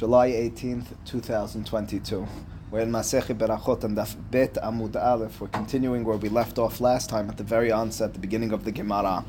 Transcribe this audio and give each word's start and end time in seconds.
July 0.00 0.30
18th, 0.30 0.86
2022. 1.04 2.26
We're 2.70 2.80
in 2.80 2.90
Masechet 2.90 3.36
Berachot 3.36 3.84
and 3.84 3.94
Daf 3.94 4.16
Bet 4.30 4.54
Amud 4.54 4.96
Aleph. 4.96 5.42
We're 5.42 5.48
continuing 5.48 6.04
where 6.04 6.16
we 6.16 6.30
left 6.30 6.58
off 6.58 6.80
last 6.80 7.10
time 7.10 7.28
at 7.28 7.36
the 7.36 7.44
very 7.44 7.70
onset, 7.70 8.14
the 8.14 8.18
beginning 8.18 8.54
of 8.54 8.64
the 8.64 8.72
Gemara. 8.72 9.26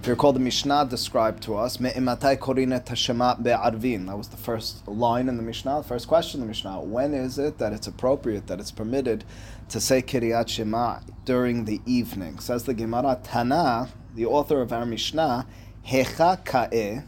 If 0.00 0.08
you 0.08 0.14
recall, 0.14 0.32
the 0.32 0.40
Mishnah 0.40 0.88
described 0.90 1.44
to 1.44 1.54
us, 1.54 1.78
Me'imatai 1.78 2.34
be'arvin. 3.44 4.06
That 4.06 4.18
was 4.18 4.26
the 4.26 4.36
first 4.36 4.88
line 4.88 5.28
in 5.28 5.36
the 5.36 5.42
Mishnah, 5.44 5.82
the 5.82 5.88
first 5.88 6.08
question 6.08 6.40
in 6.40 6.46
the 6.46 6.48
Mishnah. 6.48 6.80
When 6.80 7.14
is 7.14 7.38
it 7.38 7.58
that 7.58 7.72
it's 7.72 7.86
appropriate, 7.86 8.48
that 8.48 8.58
it's 8.58 8.72
permitted 8.72 9.22
to 9.68 9.80
say 9.80 10.02
Kiryat 10.02 10.48
Shema 10.48 10.98
during 11.26 11.64
the 11.64 11.80
evening? 11.86 12.40
Says 12.40 12.64
the 12.64 12.74
Gemara, 12.74 13.20
Tana, 13.22 13.88
the 14.16 14.26
author 14.26 14.62
of 14.62 14.72
our 14.72 14.84
Mishnah, 14.84 15.46
Hecha 15.86 16.44
ka'eh, 16.44 17.04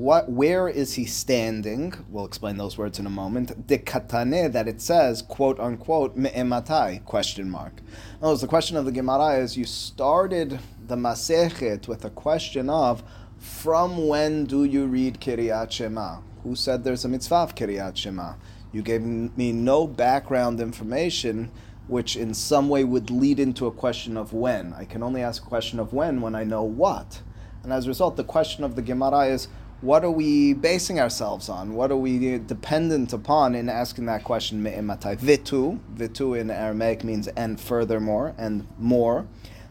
what, 0.00 0.30
where 0.30 0.66
is 0.66 0.94
he 0.94 1.04
standing? 1.04 1.92
We'll 2.08 2.24
explain 2.24 2.56
those 2.56 2.78
words 2.78 2.98
in 2.98 3.04
a 3.04 3.10
moment. 3.10 3.66
De 3.66 3.76
katane, 3.76 4.50
that 4.50 4.66
it 4.66 4.80
says, 4.80 5.20
quote 5.20 5.60
unquote, 5.60 6.16
me'ematai, 6.16 7.04
question 7.04 7.50
mark. 7.50 7.82
Oh, 8.22 8.34
the 8.34 8.46
question 8.46 8.78
of 8.78 8.86
the 8.86 8.92
Gemara 8.92 9.36
is 9.36 9.58
you 9.58 9.66
started 9.66 10.58
the 10.86 10.96
Masechet 10.96 11.86
with 11.86 12.06
a 12.06 12.10
question 12.10 12.70
of, 12.70 13.02
from 13.38 14.08
when 14.08 14.46
do 14.46 14.64
you 14.64 14.86
read 14.86 15.20
Kiryat 15.20 15.70
Shema? 15.70 16.20
Who 16.44 16.56
said 16.56 16.82
there's 16.82 17.04
a 17.04 17.08
mitzvah 17.08 17.34
of 17.34 17.54
Kiryat 17.54 17.94
Shema? 17.94 18.36
You 18.72 18.80
gave 18.80 19.02
me 19.02 19.52
no 19.52 19.86
background 19.86 20.60
information 20.60 21.50
which 21.88 22.16
in 22.16 22.32
some 22.32 22.70
way 22.70 22.84
would 22.84 23.10
lead 23.10 23.38
into 23.38 23.66
a 23.66 23.72
question 23.72 24.16
of 24.16 24.32
when. 24.32 24.72
I 24.72 24.86
can 24.86 25.02
only 25.02 25.20
ask 25.20 25.44
a 25.44 25.46
question 25.46 25.78
of 25.78 25.92
when 25.92 26.22
when 26.22 26.34
I 26.34 26.44
know 26.44 26.62
what. 26.62 27.20
And 27.62 27.70
as 27.70 27.84
a 27.84 27.88
result, 27.88 28.16
the 28.16 28.24
question 28.24 28.64
of 28.64 28.76
the 28.76 28.82
Gemara 28.82 29.26
is, 29.26 29.48
what 29.80 30.04
are 30.04 30.10
we 30.10 30.52
basing 30.52 31.00
ourselves 31.00 31.48
on? 31.48 31.74
What 31.74 31.90
are 31.90 31.96
we 31.96 32.38
dependent 32.38 33.12
upon 33.12 33.54
in 33.54 33.68
asking 33.68 34.06
that 34.06 34.24
question? 34.24 34.62
Me'ematai. 34.62 35.18
Vitu. 35.18 35.78
Vitu 35.94 36.38
in 36.38 36.50
Aramaic 36.50 37.02
means 37.02 37.28
and 37.28 37.58
furthermore 37.58 38.34
and 38.36 38.66
more. 38.78 39.26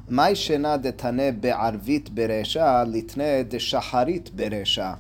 Detane 0.10 1.40
be'arvit 1.40 2.10
beresha 2.16 2.88
litne 2.88 3.46
beresha. 4.32 4.98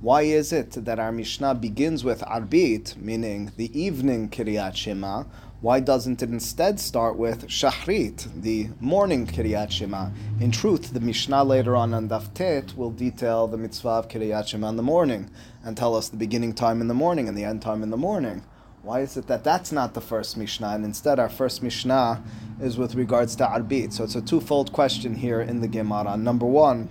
Why 0.00 0.22
is 0.22 0.52
it 0.52 0.72
that 0.84 0.98
our 0.98 1.10
Mishnah 1.10 1.56
begins 1.56 2.04
with 2.04 2.20
arbit, 2.20 2.96
meaning 2.96 3.52
the 3.56 3.80
evening 3.80 4.28
Kiryat 4.28 4.76
Shema, 4.76 5.24
why 5.60 5.80
doesn't 5.80 6.22
it 6.22 6.30
instead 6.30 6.78
start 6.78 7.16
with 7.16 7.48
Shahrit, 7.48 8.42
the 8.42 8.68
morning 8.78 9.26
Kiryat 9.26 9.72
Shema? 9.72 10.10
In 10.38 10.52
truth, 10.52 10.94
the 10.94 11.00
Mishnah 11.00 11.42
later 11.42 11.74
on 11.74 11.92
on 11.94 12.08
Daf 12.08 12.32
Tet 12.32 12.76
will 12.76 12.92
detail 12.92 13.48
the 13.48 13.56
mitzvah 13.56 13.88
of 13.88 14.08
Kiryat 14.08 14.46
Shema 14.46 14.68
in 14.68 14.76
the 14.76 14.84
morning 14.84 15.28
and 15.64 15.76
tell 15.76 15.96
us 15.96 16.08
the 16.08 16.16
beginning 16.16 16.52
time 16.52 16.80
in 16.80 16.86
the 16.86 16.94
morning 16.94 17.26
and 17.26 17.36
the 17.36 17.42
end 17.42 17.60
time 17.60 17.82
in 17.82 17.90
the 17.90 17.96
morning. 17.96 18.44
Why 18.82 19.00
is 19.00 19.16
it 19.16 19.26
that 19.26 19.42
that's 19.42 19.72
not 19.72 19.94
the 19.94 20.00
first 20.00 20.36
Mishnah 20.36 20.68
and 20.68 20.84
instead 20.84 21.18
our 21.18 21.28
first 21.28 21.60
Mishnah 21.60 22.22
is 22.60 22.78
with 22.78 22.94
regards 22.94 23.34
to 23.36 23.44
Arbit? 23.44 23.92
So 23.92 24.04
it's 24.04 24.14
a 24.14 24.22
twofold 24.22 24.72
question 24.72 25.16
here 25.16 25.40
in 25.40 25.60
the 25.60 25.66
Gemara. 25.66 26.16
Number 26.16 26.46
one, 26.46 26.88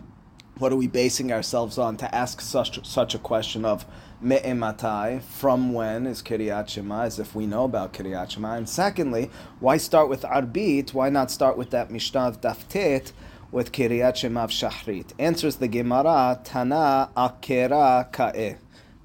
what 0.58 0.74
are 0.74 0.76
we 0.76 0.88
basing 0.88 1.32
ourselves 1.32 1.78
on 1.78 1.96
to 1.98 2.14
ask 2.14 2.42
such 2.42 2.86
such 2.86 3.16
a 3.16 3.20
question 3.20 3.64
of 3.64 3.86
me'ematai, 4.22 5.22
from 5.22 5.74
when 5.74 6.08
is 6.08 6.22
Kiryat 6.22 6.70
Shema, 6.70 7.04
as 7.04 7.20
if 7.20 7.36
we 7.36 7.46
know 7.46 7.66
about 7.66 7.94
Kiryat 7.94 8.32
Shema? 8.32 8.56
And 8.56 8.68
secondly, 8.68 9.30
why 9.60 9.78
start 9.78 10.10
with 10.10 10.24
Arbit? 10.24 10.94
Why 10.94 11.10
not 11.10 11.32
start 11.32 11.58
with 11.58 11.70
that 11.72 11.92
Mishnah 11.92 12.28
of 12.28 12.42
Daf 12.42 12.68
Tet 12.68 13.12
with 13.52 13.72
Kiryat 13.72 14.16
Shema 14.16 14.46
of 14.46 14.50
Shahrit? 14.50 15.14
Answers 15.20 15.58
the 15.58 15.68
Gemara, 15.68 16.40
Tana 16.44 17.10
akera 17.16 18.12
ka'eh. 18.12 18.58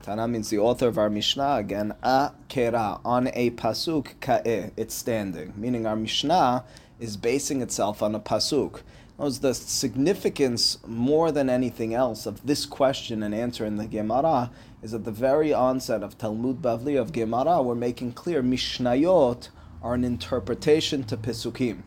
Tana 0.02 0.26
means 0.26 0.50
the 0.50 0.58
author 0.58 0.88
of 0.88 0.98
our 0.98 1.10
Mishnah 1.10 1.56
again, 1.56 1.94
akera, 2.02 3.00
on 3.04 3.28
a 3.34 3.50
pasuk 3.50 4.18
ka'eh, 4.20 4.70
it's 4.76 4.94
standing, 4.94 5.52
meaning 5.56 5.86
our 5.86 5.96
Mishnah 5.96 6.64
is 6.98 7.16
basing 7.16 7.60
itself 7.60 8.02
on 8.02 8.14
a 8.14 8.20
pasuk 8.20 8.80
was 9.22 9.38
the 9.40 9.54
significance 9.54 10.78
more 10.86 11.30
than 11.30 11.48
anything 11.48 11.94
else 11.94 12.26
of 12.26 12.44
this 12.44 12.66
question 12.66 13.22
and 13.22 13.34
answer 13.34 13.64
in 13.64 13.76
the 13.76 13.86
Gemara 13.86 14.50
is 14.82 14.92
at 14.92 15.04
the 15.04 15.12
very 15.12 15.54
onset 15.54 16.02
of 16.02 16.18
Talmud 16.18 16.60
Bavli 16.60 17.00
of 17.00 17.12
Gemara, 17.12 17.62
we're 17.62 17.76
making 17.76 18.12
clear 18.12 18.42
Mishnayot 18.42 19.48
are 19.80 19.94
an 19.94 20.02
interpretation 20.02 21.04
to 21.04 21.16
Pesukim, 21.16 21.82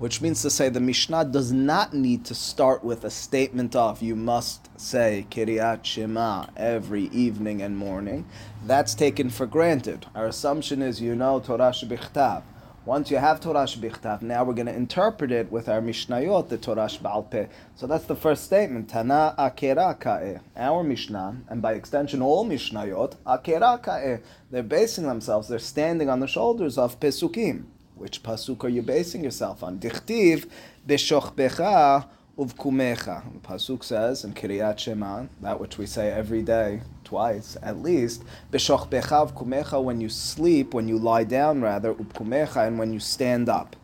which 0.00 0.20
means 0.20 0.42
to 0.42 0.50
say 0.50 0.68
the 0.68 0.80
Mishnah 0.80 1.26
does 1.26 1.52
not 1.52 1.94
need 1.94 2.24
to 2.24 2.34
start 2.34 2.82
with 2.82 3.04
a 3.04 3.10
statement 3.10 3.76
of 3.76 4.02
you 4.02 4.16
must 4.16 4.68
say 4.80 5.26
Kiryat 5.30 5.84
Shema 5.84 6.46
every 6.56 7.04
evening 7.04 7.62
and 7.62 7.78
morning. 7.78 8.26
That's 8.66 8.94
taken 8.94 9.30
for 9.30 9.46
granted. 9.46 10.06
Our 10.16 10.26
assumption 10.26 10.82
is 10.82 11.00
you 11.00 11.14
know 11.14 11.38
Torah 11.38 11.70
Shebichtav. 11.70 12.42
Once 12.90 13.08
you 13.08 13.18
have 13.18 13.38
Torah 13.38 13.66
Shbichtav, 13.66 14.20
now 14.20 14.42
we're 14.42 14.52
going 14.52 14.66
to 14.66 14.74
interpret 14.74 15.30
it 15.30 15.48
with 15.52 15.68
our 15.68 15.80
Mishnayot, 15.80 16.48
the 16.48 16.58
Torah 16.58 16.88
Shbalpe. 16.88 17.48
So 17.76 17.86
that's 17.86 18.06
the 18.06 18.16
first 18.16 18.42
statement. 18.42 18.90
Tana 18.90 19.32
akera 19.38 19.96
ka'e. 20.00 20.40
Our 20.56 20.82
Mishnah, 20.82 21.42
and 21.48 21.62
by 21.62 21.74
extension 21.74 22.20
all 22.20 22.44
Mishnayot, 22.44 23.14
akera 23.24 23.80
ka'e. 23.80 24.22
They're 24.50 24.64
basing 24.64 25.06
themselves, 25.06 25.46
they're 25.46 25.60
standing 25.60 26.10
on 26.10 26.18
the 26.18 26.26
shoulders 26.26 26.76
of 26.76 26.98
Pesukim. 26.98 27.66
Which 27.94 28.24
Pasuk 28.24 28.64
are 28.64 28.68
you 28.68 28.82
basing 28.82 29.22
yourself 29.22 29.62
on? 29.62 29.78
Dichtiv 29.78 30.50
b'shochbecha 30.84 32.08
uvkumecha. 32.36 33.22
The 33.34 33.48
Pasuk 33.48 33.84
says 33.84 34.24
in 34.24 34.34
Kiryat 34.34 34.80
Shema, 34.80 35.26
that 35.42 35.60
which 35.60 35.78
we 35.78 35.86
say 35.86 36.10
every 36.10 36.42
day, 36.42 36.82
twice 37.10 37.58
at 37.60 37.82
least. 37.82 38.22
B'shochbecha 38.52 39.82
when 39.82 40.00
you 40.00 40.08
sleep, 40.08 40.72
when 40.72 40.86
you 40.86 40.96
lie 40.96 41.24
down 41.24 41.60
rather, 41.60 41.92
uvkumecha, 41.92 42.68
and 42.68 42.78
when 42.78 42.92
you 42.92 43.00
stand 43.00 43.48
up. 43.48 43.74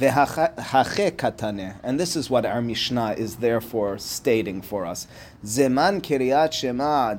And 0.00 1.98
this 1.98 2.14
is 2.14 2.30
what 2.30 2.46
our 2.46 2.62
Mishnah 2.62 3.14
is 3.18 3.34
therefore 3.36 3.98
stating 3.98 4.62
for 4.62 4.86
us. 4.86 5.08
Zeman 5.44 6.00
Shema 6.52 7.16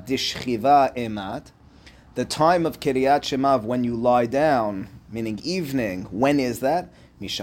emat. 0.96 1.52
The 2.14 2.24
time 2.24 2.64
of 2.64 2.80
Kiryat 2.80 3.22
Shema, 3.22 3.58
when 3.58 3.84
you 3.84 3.94
lie 3.94 4.24
down, 4.24 4.88
meaning 5.12 5.38
evening, 5.44 6.06
when 6.10 6.40
is 6.40 6.60
that? 6.60 6.88
From 7.18 7.28
the 7.28 7.34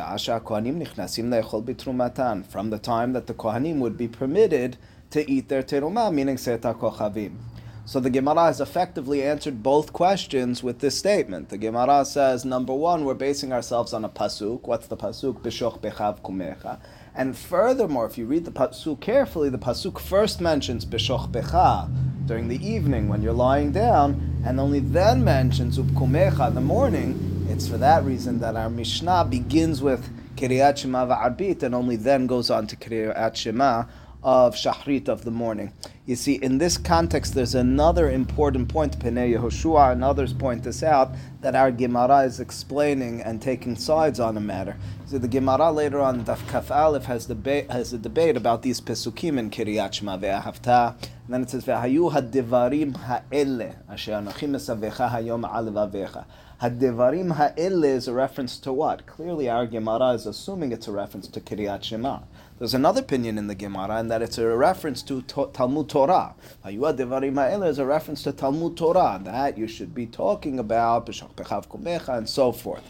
time 2.82 3.14
that 3.14 3.28
the 3.28 3.36
Kohanim 3.36 3.78
would 3.78 3.96
be 3.96 4.08
permitted 4.08 4.78
to 5.12 5.32
eat 5.32 5.50
their 5.50 5.64
terumah, 5.64 6.14
meaning 6.14 6.38
Seta 6.38 6.74
Kochavim. 6.74 7.38
So 7.88 8.02
the 8.02 8.10
Gemara 8.10 8.48
has 8.48 8.60
effectively 8.60 9.24
answered 9.24 9.64
both 9.64 9.94
questions 9.94 10.62
with 10.62 10.80
this 10.80 11.00
statement. 11.00 11.48
The 11.48 11.58
Gemara 11.58 12.04
says, 12.04 12.44
number 12.44 12.74
one, 12.74 13.06
we're 13.06 13.14
basing 13.14 13.54
ourselves 13.54 13.94
on 13.94 14.04
a 14.04 14.10
pasuk. 14.10 14.64
What's 14.64 14.88
the 14.88 14.98
pasuk? 14.98 15.36
Bishoch 15.40 15.80
bechav 15.80 16.20
kumecha. 16.20 16.82
And 17.16 17.38
furthermore, 17.38 18.06
if 18.06 18.18
you 18.18 18.26
read 18.26 18.44
the 18.44 18.52
pasuk 18.52 19.00
carefully, 19.00 19.48
the 19.48 19.58
pasuk 19.58 20.00
first 20.00 20.42
mentions 20.42 20.86
bishoch 20.86 21.32
becha 21.32 21.90
during 22.26 22.50
the 22.50 22.62
evening 22.62 23.08
when 23.08 23.22
you're 23.22 23.32
lying 23.32 23.72
down, 23.72 24.42
and 24.46 24.60
only 24.60 24.82
then 24.82 25.24
mentions 25.24 25.80
upkumecha 25.80 26.50
in 26.50 26.56
the 26.56 26.60
morning 26.62 27.38
it's 27.50 27.70
for 27.70 27.78
that 27.78 28.04
reason 28.04 28.40
that 28.40 28.58
our 28.58 28.70
Mishnah 28.70 29.26
begins 29.30 29.82
with 29.82 30.10
Kiryat 30.36 30.78
Shema 30.78 31.06
va'arbit 31.08 31.64
and 31.64 31.74
only 31.74 31.96
then 31.96 32.28
goes 32.28 32.50
on 32.50 32.68
to 32.68 32.76
Kiryat 32.76 33.38
Shema 33.38 33.86
of 34.24 34.56
Shahrit 34.56 35.08
of 35.08 35.24
the 35.24 35.32
morning. 35.32 35.72
You 36.06 36.16
see, 36.16 36.36
in 36.36 36.58
this 36.58 36.78
context, 36.78 37.34
there's 37.34 37.56
another 37.56 38.10
important 38.10 38.70
point, 38.70 38.98
Penei 39.00 39.38
Yehoshua 39.38 39.92
and 39.92 40.04
others 40.04 40.34
point 40.34 40.64
this 40.64 40.84
out, 40.84 41.12
that 41.42 41.56
our 41.56 41.72
Gemara 41.72 42.20
is 42.20 42.40
explaining 42.40 43.22
and 43.22 43.42
taking 43.42 43.76
sides 43.76 44.20
on 44.20 44.38
a 44.38 44.42
matter. 44.42 44.76
So 45.06 45.18
the 45.18 45.28
Gemara 45.28 45.72
later 45.72 46.00
on, 46.00 46.26
Daf 46.26 46.48
Kaf 46.48 46.72
Aleph, 46.72 47.06
has, 47.06 47.26
debate, 47.26 47.70
has 47.72 47.94
a 47.94 47.98
debate 47.98 48.36
about 48.36 48.62
these 48.62 48.82
Pesukim 48.82 49.38
in 49.38 49.50
Kiryat 49.50 49.94
Shema 49.94 50.18
ve'ahavta. 50.18 50.96
And 51.02 51.34
then 51.34 51.42
it 51.44 51.50
says, 51.50 51.66
ve'hayu 51.66 52.12
ha'devarim 52.12 52.96
ha'ele, 52.96 53.76
asher 53.90 54.14
anachim 54.14 54.56
esavecha 54.56 55.12
hayom 55.12 55.50
alevavecha. 55.50 56.26
Hadevarim 56.62 57.36
ha'ele 57.36 57.84
is 57.84 58.08
a 58.08 58.14
reference 58.14 58.58
to 58.58 58.74
what? 58.74 59.06
Clearly, 59.06 59.48
our 59.48 59.68
Gemara 59.68 60.14
is 60.14 60.26
assuming 60.26 60.72
it's 60.72 60.88
a 60.88 60.92
reference 60.92 61.28
to 61.28 61.40
Kiryat 61.40 61.84
Shema. 61.84 62.22
There's 62.60 62.74
another 62.74 63.02
opinion 63.02 63.38
in 63.38 63.46
the 63.46 63.54
Gemara, 63.54 63.98
and 63.98 64.10
that 64.10 64.24
it's 64.24 64.40
a 64.40 64.48
reference 64.48 65.04
to, 65.04 65.22
to 65.22 65.48
Talmud 65.54 65.90
Torah. 65.90 66.34
Hayua 66.66 66.98
devarim 66.98 67.36
ha'ele 67.36 67.62
is 67.66 67.78
a 67.78 67.86
reference 67.86 68.24
to 68.24 68.32
Talmud 68.32 68.76
Torah. 68.76 69.22
That 69.24 69.60
you 69.60 69.68
should 69.68 69.94
be 69.94 70.08
talking 70.08 70.58
about 70.58 71.06
b'shach 71.06 71.36
bechav 71.36 71.68
kumecha 71.68 72.18
and 72.18 72.28
so 72.28 72.52
forth. 72.52 72.82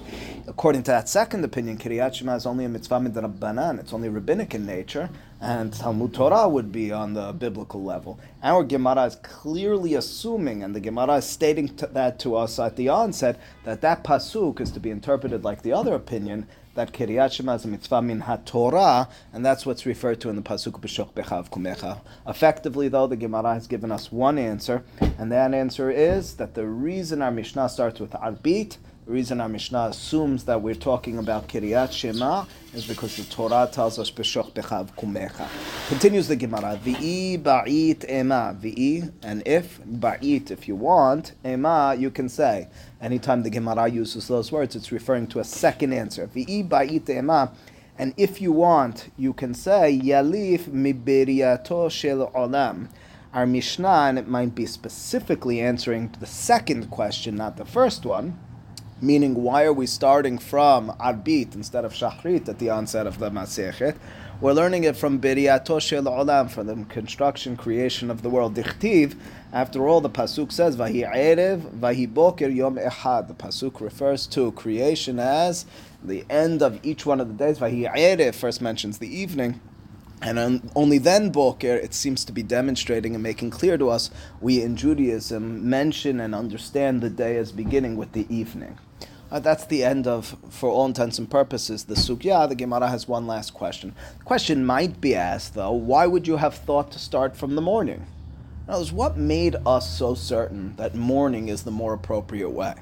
According 0.47 0.83
to 0.83 0.91
that 0.91 1.09
second 1.09 1.43
opinion, 1.43 1.77
Kiryat 1.77 2.13
Shema 2.13 2.35
is 2.35 2.45
only 2.45 2.63
a 2.63 2.69
mitzvah 2.69 3.01
midrabbanan. 3.01 3.77
It's 3.81 3.91
only 3.91 4.07
rabbinic 4.07 4.55
in 4.55 4.65
nature, 4.65 5.09
and 5.41 5.73
Talmud 5.73 6.13
Torah 6.13 6.47
would 6.47 6.71
be 6.71 6.93
on 6.93 7.13
the 7.13 7.33
biblical 7.33 7.83
level. 7.83 8.21
Our 8.41 8.63
Gemara 8.63 9.03
is 9.03 9.17
clearly 9.17 9.95
assuming, 9.95 10.63
and 10.63 10.73
the 10.73 10.79
Gemara 10.79 11.15
is 11.15 11.25
stating 11.25 11.75
that 11.91 12.19
to 12.19 12.37
us 12.37 12.57
at 12.57 12.77
the 12.77 12.87
onset, 12.87 13.37
that 13.65 13.81
that 13.81 14.05
pasuk 14.05 14.61
is 14.61 14.71
to 14.71 14.79
be 14.79 14.91
interpreted 14.91 15.43
like 15.43 15.61
the 15.61 15.73
other 15.73 15.93
opinion, 15.93 16.47
that 16.77 16.93
Kiryat 16.93 17.31
Shema 17.31 17.55
is 17.55 17.65
a 17.65 17.67
mitzvah 17.67 18.03
min 18.03 18.19
ha-Torah, 18.21 19.09
and 19.33 19.43
that's 19.43 19.65
what's 19.65 19.87
referred 19.87 20.21
to 20.21 20.29
in 20.29 20.35
the 20.35 20.43
pasuk 20.43 20.79
b'shoch 20.79 21.11
bechav 21.11 21.49
kumecha. 21.49 22.01
Effectively, 22.27 22.87
though, 22.87 23.07
the 23.07 23.15
Gemara 23.15 23.55
has 23.55 23.65
given 23.65 23.91
us 23.91 24.11
one 24.11 24.37
answer, 24.37 24.83
and 25.17 25.31
that 25.31 25.55
answer 25.55 25.89
is 25.89 26.35
that 26.35 26.53
the 26.53 26.67
reason 26.67 27.23
our 27.23 27.31
Mishnah 27.31 27.69
starts 27.69 27.99
with 27.99 28.11
arbit 28.11 28.77
the 29.07 29.13
reason 29.13 29.39
our 29.39 29.47
Mishnah 29.47 29.85
assumes 29.91 30.43
that 30.43 30.61
we're 30.61 30.75
talking 30.75 31.17
about 31.17 31.47
Kiryat 31.47 31.93
Shema 31.93 32.43
is 32.73 32.85
because 32.85 33.15
the 33.15 33.23
Torah 33.23 33.69
tells 33.71 33.97
us 33.97 34.11
Beshoch 34.11 34.51
Bechav 34.51 34.89
Kumecha. 34.97 35.47
Continues 35.87 36.27
the 36.27 36.35
Gemara, 36.35 36.77
V'i 36.83 37.41
Ba'it 37.41 38.09
Ema. 38.09 38.53
V'i, 38.61 39.09
and 39.23 39.47
if, 39.47 39.79
Ba'it, 39.79 40.51
if 40.51 40.67
you 40.67 40.75
want, 40.75 41.31
Ema, 41.45 41.95
you 41.97 42.11
can 42.11 42.27
say. 42.27 42.67
Anytime 42.99 43.43
the 43.43 43.49
Gemara 43.49 43.87
uses 43.87 44.27
those 44.27 44.51
words, 44.51 44.75
it's 44.75 44.91
referring 44.91 45.27
to 45.27 45.39
a 45.39 45.45
second 45.45 45.93
answer. 45.93 46.27
V'i 46.27 46.67
Ba'it 46.67 47.09
Ema. 47.09 47.53
And 47.97 48.13
if 48.17 48.41
you 48.41 48.51
want, 48.51 49.09
you 49.15 49.31
can 49.31 49.53
say, 49.53 49.97
Yalif 50.03 50.63
Mibiriyato 50.63 51.89
Shel 51.89 52.29
Olam. 52.35 52.89
Our 53.33 53.45
Mishnah, 53.45 54.07
and 54.09 54.19
it 54.19 54.27
might 54.27 54.53
be 54.53 54.65
specifically 54.65 55.61
answering 55.61 56.13
the 56.19 56.25
second 56.25 56.89
question, 56.89 57.37
not 57.37 57.55
the 57.55 57.63
first 57.63 58.05
one 58.05 58.37
meaning 59.01 59.35
why 59.35 59.63
are 59.63 59.73
we 59.73 59.85
starting 59.85 60.37
from 60.37 60.89
Arbit 60.99 61.55
instead 61.55 61.85
of 61.85 61.93
Shachrit 61.93 62.49
at 62.49 62.59
the 62.59 62.69
onset 62.69 63.05
of 63.07 63.19
the 63.19 63.29
Masechet? 63.29 63.97
We're 64.39 64.53
learning 64.53 64.83
it 64.83 64.95
from 64.95 65.19
Biriyato 65.19 65.81
Shel 65.81 66.03
Olam, 66.03 66.49
from 66.51 66.67
the 66.67 66.85
construction, 66.85 67.57
creation 67.57 68.11
of 68.11 68.21
the 68.21 68.29
world. 68.29 68.55
Dichtiv, 68.55 69.15
after 69.51 69.87
all, 69.87 69.99
the 69.99 70.11
Pasuk 70.11 70.51
says, 70.51 70.77
Vahi 70.77 71.11
Erev, 71.11 71.61
Vahi 71.79 72.11
Boker 72.11 72.47
Yom 72.47 72.75
Echad. 72.75 73.27
The 73.27 73.33
Pasuk 73.33 73.81
refers 73.81 74.27
to 74.27 74.51
creation 74.51 75.17
as 75.17 75.65
the 76.03 76.23
end 76.29 76.61
of 76.61 76.79
each 76.85 77.03
one 77.03 77.19
of 77.19 77.27
the 77.27 77.33
days. 77.33 77.57
Vahi 77.57 77.91
Erev 77.91 78.35
first 78.35 78.61
mentions 78.61 78.99
the 78.99 79.07
evening. 79.07 79.59
And 80.21 80.69
only 80.75 80.97
then, 80.97 81.31
Boker, 81.31 81.75
it 81.75 81.93
seems 81.93 82.25
to 82.25 82.31
be 82.31 82.43
demonstrating 82.43 83.15
and 83.15 83.23
making 83.23 83.51
clear 83.51 83.77
to 83.77 83.89
us, 83.89 84.11
we 84.41 84.61
in 84.61 84.75
Judaism 84.75 85.67
mention 85.67 86.19
and 86.19 86.35
understand 86.35 87.01
the 87.01 87.09
day 87.09 87.37
as 87.37 87.51
beginning 87.51 87.97
with 87.97 88.11
the 88.13 88.25
evening. 88.29 88.77
Uh, 89.29 89.39
that's 89.39 89.65
the 89.65 89.83
end 89.83 90.07
of, 90.07 90.37
for 90.49 90.69
all 90.69 90.85
intents 90.85 91.19
and 91.19 91.29
purposes, 91.29 91.83
the 91.85 91.95
sugya. 91.95 92.47
The 92.47 92.55
Gemara 92.55 92.87
has 92.87 93.07
one 93.07 93.27
last 93.27 93.53
question. 93.53 93.93
The 94.19 94.23
question 94.23 94.65
might 94.65 95.01
be 95.01 95.15
asked, 95.15 95.53
though, 95.53 95.73
why 95.73 96.07
would 96.07 96.27
you 96.27 96.37
have 96.37 96.55
thought 96.55 96.91
to 96.93 96.99
start 96.99 97.35
from 97.35 97.55
the 97.55 97.61
morning? 97.61 98.05
In 98.67 98.73
other 98.73 98.79
words, 98.79 98.91
what 98.93 99.17
made 99.17 99.55
us 99.65 99.97
so 99.97 100.15
certain 100.15 100.75
that 100.77 100.95
morning 100.95 101.49
is 101.49 101.63
the 101.63 101.71
more 101.71 101.93
appropriate 101.93 102.51
way? 102.51 102.75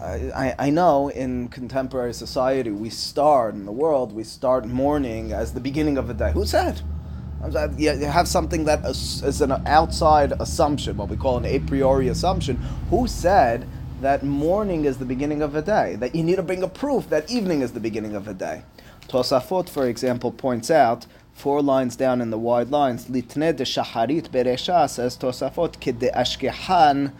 I, 0.00 0.54
I 0.58 0.70
know 0.70 1.08
in 1.08 1.48
contemporary 1.48 2.12
society 2.12 2.70
we 2.70 2.90
start 2.90 3.54
in 3.54 3.64
the 3.64 3.72
world 3.72 4.12
we 4.12 4.24
start 4.24 4.66
morning 4.66 5.32
as 5.32 5.54
the 5.54 5.60
beginning 5.60 5.96
of 5.96 6.10
a 6.10 6.14
day. 6.14 6.32
Who 6.32 6.44
said? 6.44 6.82
You 7.78 8.06
have 8.06 8.26
something 8.26 8.64
that 8.64 8.84
is 8.84 9.40
an 9.40 9.52
outside 9.66 10.32
assumption, 10.40 10.96
what 10.96 11.08
we 11.08 11.16
call 11.16 11.36
an 11.36 11.44
a 11.44 11.58
priori 11.60 12.08
assumption. 12.08 12.56
Who 12.90 13.06
said 13.06 13.66
that 14.04 14.22
morning 14.22 14.84
is 14.84 14.98
the 14.98 15.04
beginning 15.06 15.40
of 15.40 15.56
a 15.56 15.62
day, 15.62 15.96
that 15.96 16.14
you 16.14 16.22
need 16.22 16.36
to 16.36 16.42
bring 16.42 16.62
a 16.62 16.68
proof 16.68 17.08
that 17.08 17.30
evening 17.30 17.62
is 17.62 17.72
the 17.72 17.80
beginning 17.80 18.14
of 18.14 18.28
a 18.28 18.34
day. 18.34 18.62
Tosafot, 19.08 19.66
for 19.66 19.88
example, 19.88 20.30
points 20.30 20.70
out 20.70 21.06
four 21.32 21.62
lines 21.62 21.96
down 21.96 22.20
in 22.20 22.28
the 22.28 22.36
wide 22.36 22.68
lines, 22.68 23.06
Litne 23.06 23.56
de 23.56 23.64
Shaharit 23.64 24.28
Beresha 24.28 24.90
says 24.90 25.16
Tosafot 25.16 25.78
kide 25.78 26.12
ashkehan 26.14 27.12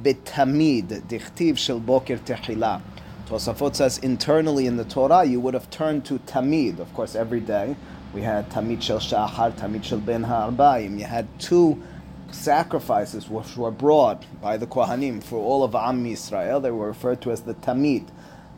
betamid 0.00 1.02
dichtiv 1.08 1.58
shel 1.58 1.80
boker 1.80 2.18
tehila. 2.18 2.82
Tosafot 3.26 3.74
says 3.74 3.98
internally 3.98 4.66
in 4.66 4.76
the 4.76 4.84
Torah 4.84 5.24
you 5.24 5.40
would 5.40 5.54
have 5.54 5.68
turned 5.70 6.04
to 6.04 6.20
tamid, 6.20 6.78
of 6.78 6.94
course, 6.94 7.16
every 7.16 7.40
day. 7.40 7.74
We 8.14 8.22
had 8.22 8.48
tamid 8.48 8.80
shel 8.80 9.00
shahar, 9.00 9.50
tamid 9.50 9.82
shel 9.82 9.98
ben 9.98 10.22
ha'arbaim. 10.22 11.00
You 11.00 11.04
had 11.04 11.26
two 11.40 11.82
sacrifices 12.30 13.28
which 13.28 13.56
were 13.56 13.70
brought 13.70 14.24
by 14.40 14.56
the 14.56 14.66
Kohanim 14.66 15.22
for 15.22 15.36
all 15.36 15.64
of 15.64 15.74
Am 15.74 16.04
Yisrael, 16.04 16.62
they 16.62 16.70
were 16.70 16.88
referred 16.88 17.20
to 17.22 17.30
as 17.30 17.42
the 17.42 17.54
Tamid. 17.54 18.08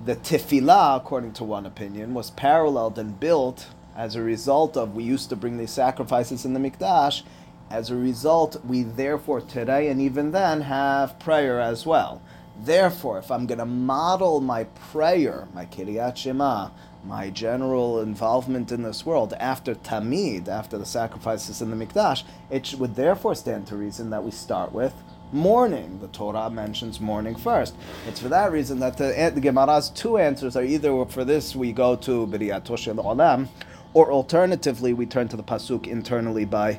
The 0.05 0.17
Tefillah, 0.17 0.97
according 0.97 1.33
to 1.35 1.45
one 1.45 1.67
opinion, 1.67 2.15
was 2.15 2.31
paralleled 2.31 2.99
and 2.99 3.21
built 3.21 3.69
as 3.97 4.17
a 4.17 4.23
result 4.23 4.77
of 4.77 4.95
we 4.95 5.05
used 5.05 5.29
to 5.29 5.37
bring 5.37 5.59
these 5.59 5.71
sacrifices 5.71 6.45
in 6.45 6.55
the 6.55 6.61
Mikdash. 6.61 7.23
As 7.71 7.91
a 7.91 7.97
result, 7.97 8.65
we 8.65 8.83
therefore 8.83 9.41
today 9.41 9.89
and 9.89 10.01
even 10.01 10.33
then 10.33 10.63
have 10.63 11.19
prayer 11.19 11.61
as 11.61 11.87
well. 11.87 12.23
Therefore, 12.59 13.19
if 13.19 13.31
I'm 13.31 13.47
going 13.47 13.59
to 13.59 13.67
model 13.67 14.41
my 14.41 14.65
prayer, 14.65 15.49
my 15.55 15.67
Kiryat 15.67 16.17
Shema, 16.17 16.71
my 17.05 17.31
general 17.31 18.01
involvement 18.01 18.71
in 18.73 18.83
this 18.83 19.07
world 19.07 19.33
after 19.41 19.75
Tamid, 19.75 20.49
after 20.49 20.79
the 20.79 20.87
sacrifices 20.87 21.63
in 21.63 21.71
the 21.71 21.87
Mikdash, 21.87 22.25
it 22.51 22.75
would 22.79 22.95
therefore 22.95 23.35
stand 23.35 23.67
to 23.69 23.77
reason 23.77 24.11
that 24.11 24.23
we 24.23 24.31
start 24.31 24.73
with 24.73 24.95
morning. 25.33 26.01
The 26.01 26.09
Torah 26.09 26.51
mentions 26.51 27.01
morning 27.01 27.37
first. 27.37 27.75
It's 28.07 28.21
for 28.21 28.29
that 28.29 28.53
reason 28.53 28.81
that 28.81 28.97
the, 28.97 29.33
the 29.35 29.41
Gemara's 29.41 29.91
two 29.91 30.19
answers 30.19 30.57
are 30.57 30.65
either 30.65 31.05
for 31.07 31.25
this 31.25 31.55
we 31.55 31.73
go 31.73 31.97
to 31.97 32.27
B'riyato 32.27 32.77
Shel 32.77 32.97
Olam, 32.97 33.49
or 33.95 34.11
alternatively 34.11 34.93
we 34.93 35.07
turn 35.07 35.29
to 35.29 35.37
the 35.37 35.43
Pasuk 35.43 35.87
internally 35.87 36.45
by 36.45 36.73
uh, 36.73 36.79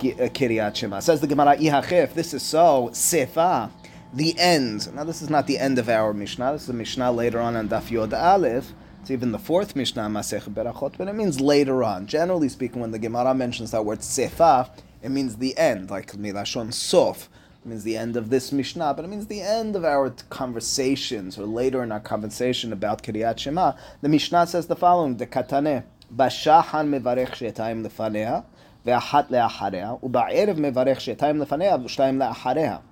Kiryat 0.00 0.76
Shema. 0.76 1.00
Says 1.00 1.20
the 1.20 1.26
Gemara, 1.26 1.56
if 1.58 2.14
this 2.14 2.34
is 2.34 2.42
so, 2.42 2.90
Sefa, 2.92 3.70
the 4.12 4.38
end. 4.38 4.92
Now 4.94 5.04
this 5.04 5.22
is 5.22 5.30
not 5.30 5.46
the 5.46 5.58
end 5.58 5.78
of 5.78 5.88
our 5.88 6.12
Mishnah, 6.12 6.52
this 6.52 6.62
is 6.64 6.68
a 6.68 6.74
Mishnah 6.74 7.12
later 7.12 7.40
on 7.40 7.56
in 7.56 7.68
Daf 7.68 7.90
Yod 7.90 8.14
Aleph, 8.14 8.72
it's 9.08 9.12
even 9.14 9.32
the 9.32 9.38
fourth 9.38 9.74
Mishnah 9.74 10.02
Masech 10.02 10.42
Berachot, 10.52 10.98
but 10.98 11.08
it 11.08 11.14
means 11.14 11.40
later 11.40 11.82
on. 11.82 12.06
Generally 12.06 12.50
speaking, 12.50 12.82
when 12.82 12.90
the 12.90 12.98
Gemara 12.98 13.32
mentions 13.32 13.70
that 13.70 13.86
word 13.86 14.00
sefa, 14.00 14.68
it 15.02 15.08
means 15.08 15.36
the 15.36 15.56
end, 15.56 15.88
like 15.88 16.12
milashon 16.12 16.74
sof. 16.74 17.30
It 17.64 17.68
means 17.70 17.84
the 17.84 17.96
end 17.96 18.18
of 18.18 18.28
this 18.28 18.52
Mishnah, 18.52 18.92
but 18.92 19.06
it 19.06 19.08
means 19.08 19.26
the 19.28 19.40
end 19.40 19.76
of 19.76 19.82
our 19.86 20.10
conversations, 20.28 21.38
or 21.38 21.46
later 21.46 21.82
in 21.82 21.90
our 21.90 22.00
conversation 22.00 22.70
about 22.70 23.02
Kiryat 23.02 23.38
Shema. 23.38 23.72
The 24.02 24.10
Mishnah 24.10 24.46
says 24.46 24.66
the 24.66 24.76
following: 24.76 25.16
The 25.16 25.26
katane 25.26 25.84
bashahan 26.14 26.90
mevarech 26.90 27.30
shetayim 27.30 27.86
lefanea, 27.88 28.44
ve'achat 28.84 29.30
le'acharea, 29.30 30.02
u'ba'erev 30.02 30.58
mevarech 30.58 31.16
shetayim 31.16 31.42
lefanea, 31.42 31.82
v'shtayim 31.82 32.18
le'acharea. 32.18 32.82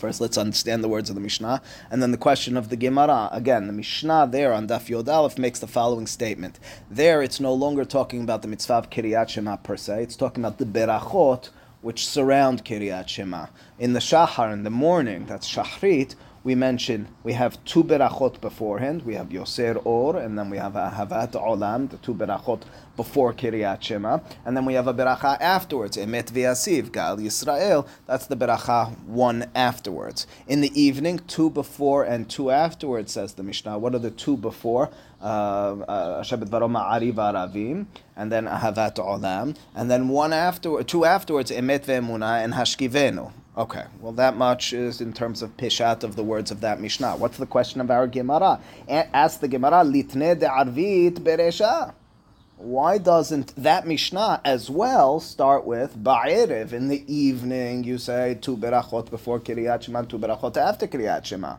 First, 0.00 0.18
let's 0.22 0.38
understand 0.38 0.82
the 0.82 0.88
words 0.88 1.10
of 1.10 1.14
the 1.14 1.20
Mishnah, 1.20 1.60
and 1.90 2.02
then 2.02 2.10
the 2.10 2.16
question 2.16 2.56
of 2.56 2.70
the 2.70 2.76
Gemara. 2.76 3.28
Again, 3.32 3.66
the 3.66 3.74
Mishnah 3.74 4.28
there 4.32 4.54
on 4.54 4.66
Daf 4.66 4.88
Yod 4.88 5.10
Aleph 5.10 5.36
makes 5.36 5.58
the 5.58 5.66
following 5.66 6.06
statement. 6.06 6.58
There, 6.90 7.22
it's 7.22 7.38
no 7.38 7.52
longer 7.52 7.84
talking 7.84 8.22
about 8.22 8.40
the 8.40 8.48
mitzvah 8.48 8.76
of 8.76 8.88
Kiryat 8.88 9.28
Shema 9.28 9.56
per 9.58 9.76
se. 9.76 10.04
It's 10.04 10.16
talking 10.16 10.42
about 10.42 10.56
the 10.56 10.64
berachot 10.64 11.50
which 11.82 12.08
surround 12.08 12.64
Kiryat 12.64 13.08
Shema. 13.08 13.48
In 13.78 13.92
the 13.92 14.00
Shahar, 14.00 14.50
in 14.50 14.62
the 14.62 14.70
morning, 14.70 15.26
that's 15.26 15.46
Shachrit, 15.46 16.14
we 16.42 16.54
mention 16.54 17.08
we 17.22 17.34
have 17.34 17.62
two 17.64 17.84
berachot 17.84 18.40
beforehand. 18.40 19.02
We 19.02 19.14
have 19.14 19.28
Yoser 19.28 19.80
Or, 19.84 20.16
and 20.16 20.38
then 20.38 20.48
we 20.48 20.56
have 20.56 20.72
Havat 20.72 21.32
Olam, 21.32 21.90
the 21.90 21.98
two 21.98 22.14
berachot 22.14 22.62
before 22.96 23.32
Kiryat 23.32 23.82
Shema, 23.82 24.20
and 24.44 24.56
then 24.56 24.64
we 24.64 24.74
have 24.74 24.86
a 24.86 24.94
beracha 24.94 25.38
afterwards. 25.40 25.96
Emet 25.96 26.32
V'Yasiv, 26.32 26.92
Gal 26.92 27.18
Yisrael. 27.18 27.86
That's 28.06 28.26
the 28.26 28.36
beracha 28.36 28.96
one 29.06 29.50
afterwards. 29.54 30.26
In 30.46 30.60
the 30.60 30.80
evening, 30.80 31.20
two 31.26 31.50
before 31.50 32.04
and 32.04 32.28
two 32.28 32.50
afterwards, 32.50 33.12
says 33.12 33.34
the 33.34 33.42
Mishnah. 33.42 33.78
What 33.78 33.94
are 33.94 33.98
the 33.98 34.10
two 34.10 34.36
before? 34.36 34.90
Uh, 35.20 35.24
uh, 35.24 36.22
Shabbat 36.22 36.48
Varoma 36.48 36.80
Ari 36.80 37.12
Varavim, 37.12 37.86
and 38.16 38.32
then 38.32 38.46
Ahavat 38.46 38.94
Olam, 38.94 39.54
and 39.74 39.90
then 39.90 40.08
one 40.08 40.32
after, 40.32 40.82
two 40.82 41.04
afterwards, 41.04 41.50
Emet 41.50 41.84
Ve'emuna 41.84 42.42
and 42.42 42.54
Hashkivenu. 42.54 43.30
Okay, 43.60 43.84
well, 44.00 44.12
that 44.12 44.38
much 44.38 44.72
is 44.72 45.02
in 45.02 45.12
terms 45.12 45.42
of 45.42 45.54
pishat 45.58 46.02
of 46.02 46.16
the 46.16 46.24
words 46.24 46.50
of 46.50 46.62
that 46.62 46.80
Mishnah. 46.80 47.16
What's 47.16 47.36
the 47.36 47.44
question 47.44 47.82
of 47.82 47.90
our 47.90 48.06
Gemara? 48.06 48.58
Ask 48.88 49.40
the 49.40 49.48
Gemara, 49.48 49.84
litne 49.84 50.34
de 50.34 50.48
arvit 50.48 51.16
beresha. 51.16 51.92
Why 52.56 52.96
doesn't 52.96 53.54
that 53.62 53.86
Mishnah 53.86 54.40
as 54.46 54.70
well 54.70 55.20
start 55.20 55.66
with 55.66 56.02
ba'erev 56.02 56.72
in 56.72 56.88
the 56.88 57.04
evening? 57.06 57.84
You 57.84 57.98
say 57.98 58.38
two 58.40 58.56
berachot 58.56 59.10
before 59.10 59.38
Kiryat 59.38 59.82
Shema, 59.82 60.04
two 60.04 60.18
berachot 60.18 60.56
after 60.56 60.86
Kiryat 60.86 61.26
Shema. 61.26 61.56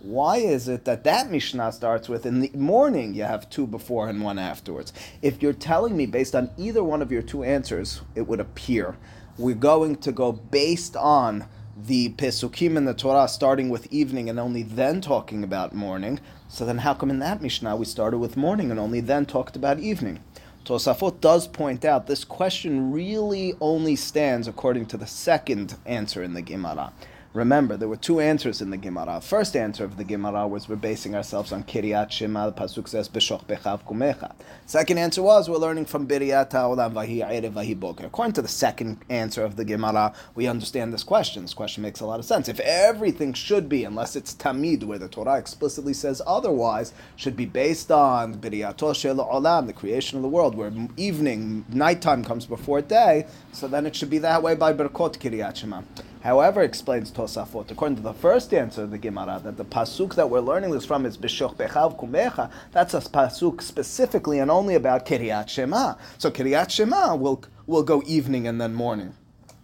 Why 0.00 0.38
is 0.38 0.66
it 0.66 0.84
that 0.86 1.04
that 1.04 1.30
Mishnah 1.30 1.70
starts 1.70 2.08
with 2.08 2.26
in 2.26 2.40
the 2.40 2.50
morning 2.52 3.14
you 3.14 3.22
have 3.22 3.48
two 3.48 3.68
before 3.68 4.08
and 4.08 4.22
one 4.22 4.40
afterwards? 4.40 4.92
If 5.22 5.40
you're 5.40 5.52
telling 5.52 5.96
me 5.96 6.06
based 6.06 6.34
on 6.34 6.50
either 6.58 6.82
one 6.82 7.00
of 7.00 7.12
your 7.12 7.22
two 7.22 7.44
answers, 7.44 8.00
it 8.16 8.22
would 8.22 8.40
appear 8.40 8.96
we're 9.38 9.54
going 9.54 9.96
to 9.96 10.12
go 10.12 10.32
based 10.32 10.96
on 10.96 11.46
the 11.76 12.10
Pesukim 12.10 12.76
in 12.76 12.84
the 12.84 12.94
Torah 12.94 13.28
starting 13.28 13.70
with 13.70 13.90
evening 13.92 14.28
and 14.28 14.38
only 14.38 14.62
then 14.62 15.00
talking 15.00 15.42
about 15.42 15.74
morning. 15.74 16.20
So 16.48 16.66
then 16.66 16.78
how 16.78 16.94
come 16.94 17.10
in 17.10 17.18
that 17.20 17.40
Mishnah 17.40 17.76
we 17.76 17.86
started 17.86 18.18
with 18.18 18.36
morning 18.36 18.70
and 18.70 18.78
only 18.78 19.00
then 19.00 19.24
talked 19.24 19.56
about 19.56 19.78
evening? 19.78 20.20
Tosafot 20.64 21.20
does 21.20 21.48
point 21.48 21.84
out 21.84 22.06
this 22.06 22.24
question 22.24 22.92
really 22.92 23.54
only 23.60 23.96
stands 23.96 24.46
according 24.46 24.86
to 24.86 24.96
the 24.96 25.06
second 25.06 25.76
answer 25.86 26.22
in 26.22 26.34
the 26.34 26.42
Gemara. 26.42 26.92
Remember, 27.34 27.78
there 27.78 27.88
were 27.88 27.96
two 27.96 28.20
answers 28.20 28.60
in 28.60 28.68
the 28.68 28.76
Gemara. 28.76 29.18
First 29.22 29.56
answer 29.56 29.84
of 29.84 29.96
the 29.96 30.04
Gemara 30.04 30.46
was 30.46 30.68
we're 30.68 30.76
basing 30.76 31.14
ourselves 31.14 31.50
on 31.50 31.64
Kiryat 31.64 32.10
Shema. 32.10 32.50
The 32.50 32.52
pasuk 32.52 32.86
says 32.86 33.08
B'shoch 33.08 33.46
Bechav 33.46 33.84
Kumecha. 33.84 34.34
Second 34.66 34.98
answer 34.98 35.22
was 35.22 35.48
we're 35.48 35.56
learning 35.56 35.86
from 35.86 36.06
Biriyat 36.06 36.52
Ha'olam 36.52 36.92
Vahi 36.92 37.26
Erev 37.26 37.52
Vahi 37.52 37.74
Boker. 37.74 38.04
According 38.04 38.34
to 38.34 38.42
the 38.42 38.48
second 38.48 38.98
answer 39.08 39.42
of 39.42 39.56
the 39.56 39.64
Gemara, 39.64 40.12
we 40.34 40.46
understand 40.46 40.92
this 40.92 41.02
question. 41.02 41.40
This 41.40 41.54
question 41.54 41.82
makes 41.82 42.00
a 42.00 42.06
lot 42.06 42.18
of 42.18 42.26
sense. 42.26 42.50
If 42.50 42.60
everything 42.60 43.32
should 43.32 43.66
be, 43.66 43.84
unless 43.84 44.14
it's 44.14 44.34
Tamid, 44.34 44.84
where 44.84 44.98
the 44.98 45.08
Torah 45.08 45.38
explicitly 45.38 45.94
says 45.94 46.20
otherwise, 46.26 46.92
should 47.16 47.34
be 47.34 47.46
based 47.46 47.90
on 47.90 48.34
Biriyat 48.34 48.94
Shel 48.94 49.16
Olam, 49.16 49.66
the 49.66 49.72
creation 49.72 50.18
of 50.18 50.22
the 50.22 50.28
world, 50.28 50.54
where 50.54 50.70
evening, 50.98 51.64
nighttime 51.70 52.24
comes 52.24 52.44
before 52.44 52.82
day, 52.82 53.26
so 53.52 53.66
then 53.66 53.86
it 53.86 53.96
should 53.96 54.10
be 54.10 54.18
that 54.18 54.42
way 54.42 54.54
by 54.54 54.74
Berkot 54.74 55.16
Kiryat 55.16 55.56
Shema. 55.56 55.80
However, 56.22 56.62
explains 56.62 57.10
Tosafot, 57.10 57.72
according 57.72 57.96
to 57.96 58.02
the 58.02 58.12
first 58.12 58.54
answer 58.54 58.84
of 58.84 58.92
the 58.92 58.98
Gemara, 58.98 59.40
that 59.42 59.56
the 59.56 59.64
pasuk 59.64 60.14
that 60.14 60.30
we're 60.30 60.40
learning 60.40 60.70
this 60.70 60.84
from 60.84 61.04
is 61.04 61.18
B'shoch 61.18 61.56
Bechav 61.56 61.98
Kumecha. 61.98 62.48
That's 62.70 62.94
a 62.94 63.00
pasuk 63.00 63.60
specifically 63.60 64.38
and 64.38 64.48
only 64.48 64.76
about 64.76 65.04
Kiryat 65.04 65.48
Shema. 65.48 65.94
So 66.18 66.30
Kiryat 66.30 66.70
Shema 66.70 67.16
will 67.16 67.42
will 67.66 67.82
go 67.82 68.02
evening 68.06 68.46
and 68.46 68.60
then 68.60 68.72
morning. 68.72 69.14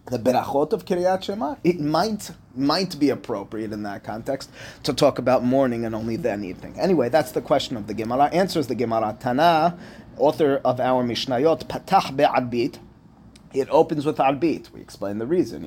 The 0.07 0.19
berachot 0.19 0.73
of 0.73 0.83
Kiryat 0.83 1.23
Shema, 1.23 1.55
it 1.63 1.79
might 1.79 2.31
might 2.53 2.99
be 2.99 3.09
appropriate 3.09 3.71
in 3.71 3.83
that 3.83 4.03
context 4.03 4.49
to 4.83 4.93
talk 4.93 5.17
about 5.17 5.45
morning 5.45 5.85
and 5.85 5.95
only 5.95 6.17
then 6.17 6.43
evening. 6.43 6.77
Anyway, 6.77 7.07
that's 7.07 7.31
the 7.31 7.41
question 7.41 7.77
of 7.77 7.87
the 7.87 7.93
Gemara. 7.93 8.25
Answers 8.33 8.67
the 8.67 8.75
Gemara. 8.75 9.15
Tana, 9.17 9.77
author 10.17 10.59
of 10.65 10.81
our 10.81 11.05
Mishnayot, 11.05 11.67
Patach 11.67 12.13
Be'arbit, 12.17 12.79
it 13.53 13.67
opens 13.71 14.05
with 14.05 14.17
arbit. 14.17 14.71
We 14.71 14.81
explain 14.81 15.17
the 15.17 15.25
reason. 15.25 15.63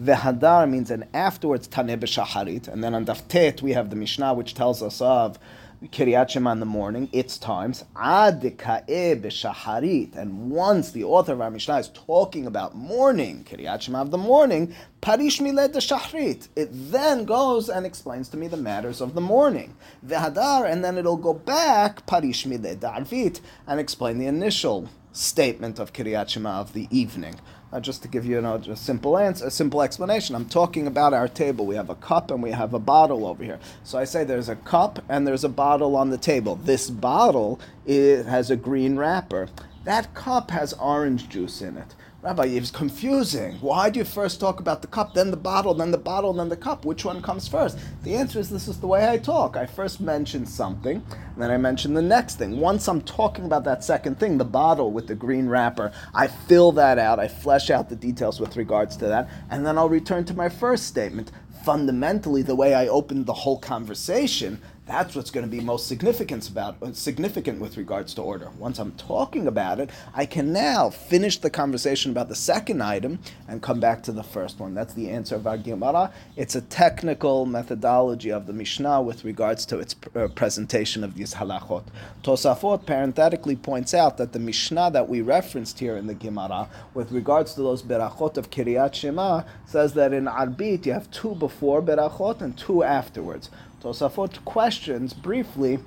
V'hadar 0.00 0.70
means 0.70 0.90
and 0.90 1.04
afterwards 1.14 1.68
taneh 1.68 1.98
b'shacharit. 1.98 2.68
And 2.68 2.82
then 2.82 2.94
on 2.94 3.06
daf 3.06 3.28
Tet 3.28 3.62
we 3.62 3.72
have 3.72 3.90
the 3.90 3.96
Mishnah 3.96 4.34
which 4.34 4.54
tells 4.54 4.82
us 4.82 5.00
of 5.00 5.38
Kiryat 5.82 6.28
Shema 6.28 6.52
in 6.52 6.60
the 6.60 6.66
morning, 6.66 7.08
its 7.10 7.38
times, 7.38 7.84
ad 7.96 8.42
b'shacharit. 8.42 10.14
And 10.16 10.50
once 10.50 10.90
the 10.90 11.04
author 11.04 11.32
of 11.32 11.40
our 11.40 11.50
Mishnah 11.50 11.78
is 11.78 11.88
talking 11.88 12.46
about 12.46 12.74
morning, 12.74 13.46
Kiryat 13.48 13.82
Shema 13.82 14.02
of 14.02 14.10
the 14.10 14.18
morning, 14.18 14.74
parish 15.00 15.40
miled 15.40 15.72
shachrit. 15.72 16.48
It 16.54 16.68
then 16.72 17.24
goes 17.24 17.70
and 17.70 17.86
explains 17.86 18.28
to 18.30 18.36
me 18.36 18.48
the 18.48 18.58
matters 18.58 19.00
of 19.00 19.14
the 19.14 19.22
morning. 19.22 19.74
V'hadar, 20.06 20.70
and 20.70 20.84
then 20.84 20.98
it'll 20.98 21.16
go 21.16 21.32
back, 21.32 22.04
parish 22.06 22.44
miled 22.44 22.80
arvit, 22.80 23.40
and 23.66 23.80
explain 23.80 24.18
the 24.18 24.26
initial 24.26 24.88
statement 25.12 25.78
of 25.78 25.92
Kiryat 25.92 26.28
Shema 26.28 26.60
of 26.60 26.72
the 26.72 26.88
evening. 26.90 27.40
Uh, 27.72 27.78
just 27.78 28.02
to 28.02 28.08
give 28.08 28.26
you, 28.26 28.44
a 28.44 28.76
simple 28.76 29.16
answer, 29.16 29.46
a 29.46 29.50
simple 29.50 29.80
explanation. 29.80 30.34
I'm 30.34 30.48
talking 30.48 30.88
about 30.88 31.14
our 31.14 31.28
table. 31.28 31.66
We 31.66 31.76
have 31.76 31.88
a 31.88 31.94
cup 31.94 32.32
and 32.32 32.42
we 32.42 32.50
have 32.50 32.74
a 32.74 32.80
bottle 32.80 33.24
over 33.24 33.44
here. 33.44 33.60
So 33.84 33.96
I 33.96 34.04
say 34.04 34.24
there's 34.24 34.48
a 34.48 34.56
cup 34.56 35.04
and 35.08 35.24
there's 35.24 35.44
a 35.44 35.48
bottle 35.48 35.94
on 35.94 36.10
the 36.10 36.18
table. 36.18 36.56
This 36.56 36.90
bottle 36.90 37.60
has 37.86 38.50
a 38.50 38.56
green 38.56 38.96
wrapper. 38.96 39.48
That 39.84 40.14
cup 40.14 40.50
has 40.50 40.72
orange 40.74 41.28
juice 41.28 41.62
in 41.62 41.76
it. 41.76 41.94
Rabbi, 42.22 42.48
it's 42.48 42.70
confusing. 42.70 43.54
Why 43.62 43.88
do 43.88 43.98
you 43.98 44.04
first 44.04 44.40
talk 44.40 44.60
about 44.60 44.82
the 44.82 44.88
cup, 44.88 45.14
then 45.14 45.30
the 45.30 45.38
bottle, 45.38 45.72
then 45.72 45.90
the 45.90 45.96
bottle, 45.96 46.34
then 46.34 46.50
the 46.50 46.56
cup? 46.56 46.84
Which 46.84 47.02
one 47.02 47.22
comes 47.22 47.48
first? 47.48 47.78
The 48.02 48.14
answer 48.14 48.38
is 48.38 48.50
this 48.50 48.68
is 48.68 48.78
the 48.78 48.86
way 48.86 49.08
I 49.08 49.16
talk. 49.16 49.56
I 49.56 49.64
first 49.64 50.02
mention 50.02 50.44
something, 50.44 50.96
and 50.96 51.42
then 51.42 51.50
I 51.50 51.56
mention 51.56 51.94
the 51.94 52.02
next 52.02 52.34
thing. 52.34 52.60
Once 52.60 52.88
I'm 52.88 53.00
talking 53.00 53.46
about 53.46 53.64
that 53.64 53.82
second 53.82 54.20
thing, 54.20 54.36
the 54.36 54.44
bottle 54.44 54.92
with 54.92 55.06
the 55.06 55.14
green 55.14 55.48
wrapper, 55.48 55.92
I 56.12 56.26
fill 56.26 56.72
that 56.72 56.98
out, 56.98 57.18
I 57.18 57.26
flesh 57.26 57.70
out 57.70 57.88
the 57.88 57.96
details 57.96 58.38
with 58.38 58.54
regards 58.54 58.98
to 58.98 59.06
that, 59.06 59.30
and 59.48 59.64
then 59.64 59.78
I'll 59.78 59.88
return 59.88 60.26
to 60.26 60.34
my 60.34 60.50
first 60.50 60.88
statement. 60.88 61.32
Fundamentally, 61.64 62.42
the 62.42 62.54
way 62.54 62.74
I 62.74 62.88
opened 62.88 63.24
the 63.24 63.32
whole 63.32 63.58
conversation, 63.58 64.60
that's 64.90 65.14
what's 65.14 65.30
going 65.30 65.46
to 65.46 65.50
be 65.50 65.60
most 65.60 65.86
significant 65.86 66.48
about 66.48 66.74
uh, 66.82 66.92
significant 66.92 67.60
with 67.60 67.76
regards 67.76 68.12
to 68.14 68.22
order. 68.22 68.50
Once 68.58 68.80
I'm 68.80 68.90
talking 68.92 69.46
about 69.46 69.78
it, 69.78 69.88
I 70.14 70.26
can 70.26 70.52
now 70.52 70.90
finish 70.90 71.38
the 71.38 71.48
conversation 71.48 72.10
about 72.10 72.28
the 72.28 72.34
second 72.34 72.82
item 72.82 73.20
and 73.46 73.62
come 73.62 73.78
back 73.78 74.02
to 74.04 74.12
the 74.12 74.24
first 74.24 74.58
one. 74.58 74.74
That's 74.74 74.94
the 74.94 75.08
answer 75.08 75.36
of 75.36 75.46
our 75.46 75.56
Gemara. 75.56 76.12
It's 76.36 76.56
a 76.56 76.60
technical 76.60 77.46
methodology 77.46 78.32
of 78.32 78.48
the 78.48 78.52
Mishnah 78.52 79.00
with 79.02 79.24
regards 79.24 79.64
to 79.66 79.78
its 79.78 79.94
uh, 80.16 80.26
presentation 80.34 81.04
of 81.04 81.14
these 81.14 81.34
halachot. 81.34 81.84
Tosafot 82.24 82.84
parenthetically 82.84 83.54
points 83.54 83.94
out 83.94 84.18
that 84.18 84.32
the 84.32 84.40
Mishnah 84.40 84.90
that 84.90 85.08
we 85.08 85.20
referenced 85.20 85.78
here 85.78 85.96
in 85.96 86.08
the 86.08 86.14
Gemara 86.14 86.68
with 86.94 87.12
regards 87.12 87.54
to 87.54 87.62
those 87.62 87.82
berachot 87.84 88.36
of 88.36 88.50
Kiryat 88.50 88.94
Shema 88.94 89.44
says 89.66 89.94
that 89.94 90.12
in 90.12 90.24
Arbit 90.24 90.84
you 90.84 90.92
have 90.92 91.08
two 91.12 91.36
before 91.36 91.80
berachot 91.80 92.40
and 92.40 92.58
two 92.58 92.82
afterwards. 92.82 93.50
Tosafot 93.82 94.44
questions 94.44 95.14
briefly, 95.14 95.78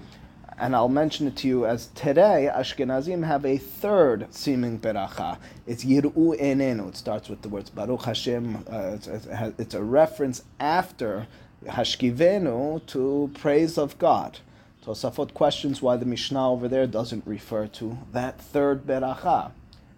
and 0.58 0.76
I'll 0.76 0.90
mention 0.90 1.28
it 1.28 1.36
to 1.38 1.48
you 1.48 1.68
as 1.68 1.88
today 1.94 2.50
Ashkenazim 2.52 3.24
have 3.24 3.46
a 3.46 3.58
third 3.58 4.34
seeming 4.34 4.80
beracha. 4.80 5.38
It's 5.68 5.86
Yiru 5.86 6.12
Enenu. 6.40 6.90
It 6.90 6.98
starts 6.98 7.30
with 7.30 7.44
the 7.44 7.50
words 7.50 7.70
Baruch 7.70 8.06
Hashem. 8.06 8.66
Uh, 8.68 8.94
it's, 8.96 9.08
it's, 9.60 9.76
a 9.76 9.84
reference 9.84 10.44
after 10.60 11.28
Hashkivenu 11.66 12.84
to 12.88 13.32
praise 13.36 13.78
of 13.78 14.00
God. 14.00 14.40
Tosafot 14.84 15.36
questions 15.36 15.84
why 15.84 15.96
the 15.96 16.06
Mishnah 16.06 16.52
over 16.52 16.68
there 16.68 16.88
doesn't 16.88 17.28
refer 17.28 17.68
to 17.68 18.00
that 18.12 18.42
third 18.42 18.88
beracha. 18.88 19.52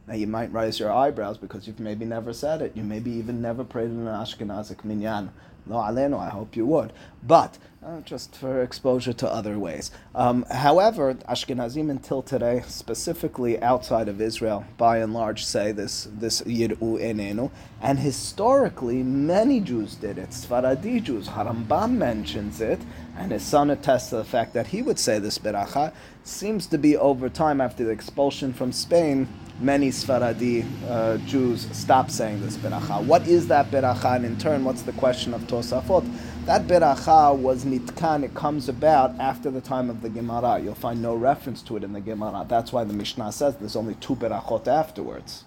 Now 0.06 0.16
you 0.16 0.28
might 0.28 0.52
raise 0.52 0.82
your 0.82 0.92
eyebrows 0.92 1.38
because 1.38 1.66
you've 1.66 1.80
maybe 1.80 2.04
never 2.04 2.34
said 2.34 2.62
it. 2.62 2.76
You 2.76 2.84
maybe 2.84 3.12
even 3.12 3.42
never 3.42 3.64
prayed 3.64 3.90
in 3.90 4.06
an 4.06 4.08
Ashkenazic 4.08 4.84
minyan. 4.84 5.32
Lo 5.68 5.78
aleno, 5.78 6.20
I 6.20 6.30
hope 6.30 6.56
you 6.56 6.66
would. 6.66 6.94
But 7.24 7.58
uh, 7.86 8.02
just 8.02 8.36
for 8.36 8.64
exposure 8.64 9.14
to 9.14 9.32
other 9.32 9.60
ways. 9.60 9.92
Um, 10.16 10.44
however, 10.50 11.14
Ashkenazim 11.30 11.92
until 11.92 12.24
today, 12.24 12.64
specifically 12.68 13.62
outside 13.62 14.08
of 14.08 14.20
Israel, 14.20 14.66
by 14.78 14.98
and 14.98 15.14
large 15.14 15.46
say 15.46 15.72
this 15.72 16.08
this 16.12 16.42
Yir'u 16.42 16.80
Enenu, 16.80 17.52
and 17.82 18.00
historically 18.00 19.04
many 19.04 19.60
Jews 19.60 19.96
did 19.96 20.18
it. 20.18 20.30
Sfaradi 20.32 21.04
Jews, 21.04 21.28
Harambam 21.28 21.92
mentions 21.92 22.60
it, 22.60 22.80
and 23.18 23.32
his 23.32 23.44
son 23.44 23.70
attests 23.70 24.10
to 24.10 24.18
the 24.18 24.24
fact 24.24 24.54
that 24.54 24.68
he 24.68 24.82
would 24.82 24.98
say 24.98 25.20
this 25.20 25.38
beracha. 25.38 25.94
Seems 26.24 26.66
to 26.68 26.80
be 26.80 26.98
over 26.98 27.30
time 27.30 27.62
after 27.62 27.84
the 27.84 27.92
expulsion 27.92 28.52
from 28.52 28.72
Spain, 28.72 29.28
many 29.60 29.90
Sfaradi 29.90 30.66
uh, 30.90 31.18
Jews 31.20 31.68
stopped 31.76 32.12
saying 32.12 32.42
this 32.42 32.58
beracha. 32.58 33.04
What 33.06 33.28
is 33.28 33.48
that 33.48 33.72
beracha, 33.72 34.18
and 34.18 34.26
in 34.26 34.38
turn, 34.38 34.64
what's 34.64 34.82
the 34.82 34.92
question 34.94 35.34
of 35.34 35.42
Tosafot? 35.44 36.06
That 36.46 36.68
beracha 36.68 37.38
was 37.38 37.66
nitkan. 37.66 38.24
It 38.24 38.34
comes 38.34 38.68
about 38.70 39.18
after 39.20 39.50
the 39.50 39.62
time 39.62 39.90
of 39.90 40.02
the 40.02 40.10
Gemara. 40.10 40.60
You'll 40.60 40.76
find 40.76 41.02
no 41.02 41.16
reference 41.16 41.62
to 41.64 41.78
it 41.78 41.84
in 41.84 41.94
the 41.94 42.02
Gemara. 42.02 42.46
That's 42.48 42.74
why 42.74 42.84
the 42.84 42.94
Mishnah 42.94 43.32
says 43.32 43.56
there's 43.56 43.76
only 43.76 43.96
two 43.96 44.16
berachot 44.16 44.68
afterwards. 44.68 45.46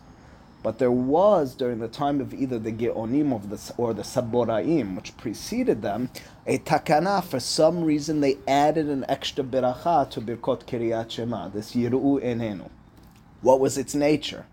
But 0.60 0.78
there 0.78 0.90
was 0.90 1.54
during 1.54 1.78
the 1.78 1.86
time 1.86 2.20
of 2.20 2.34
either 2.34 2.58
the 2.58 2.72
Geonim 2.72 3.32
of 3.32 3.48
the, 3.48 3.74
or 3.76 3.94
the 3.94 4.02
Saboraim, 4.02 4.96
which 4.96 5.16
preceded 5.16 5.82
them, 5.82 6.10
a 6.46 6.58
takana. 6.58 7.22
For 7.22 7.38
some 7.38 7.84
reason, 7.84 8.20
they 8.20 8.38
added 8.48 8.86
an 8.86 9.04
extra 9.08 9.44
beracha 9.44 10.10
to 10.10 10.20
Birkot 10.20 10.64
Kiryat 10.64 11.10
Shema, 11.10 11.48
this 11.48 11.74
Yiru 11.74 12.20
Enenu. 12.24 12.68
What 13.40 13.60
was 13.60 13.78
its 13.78 13.94
nature? 13.94 14.46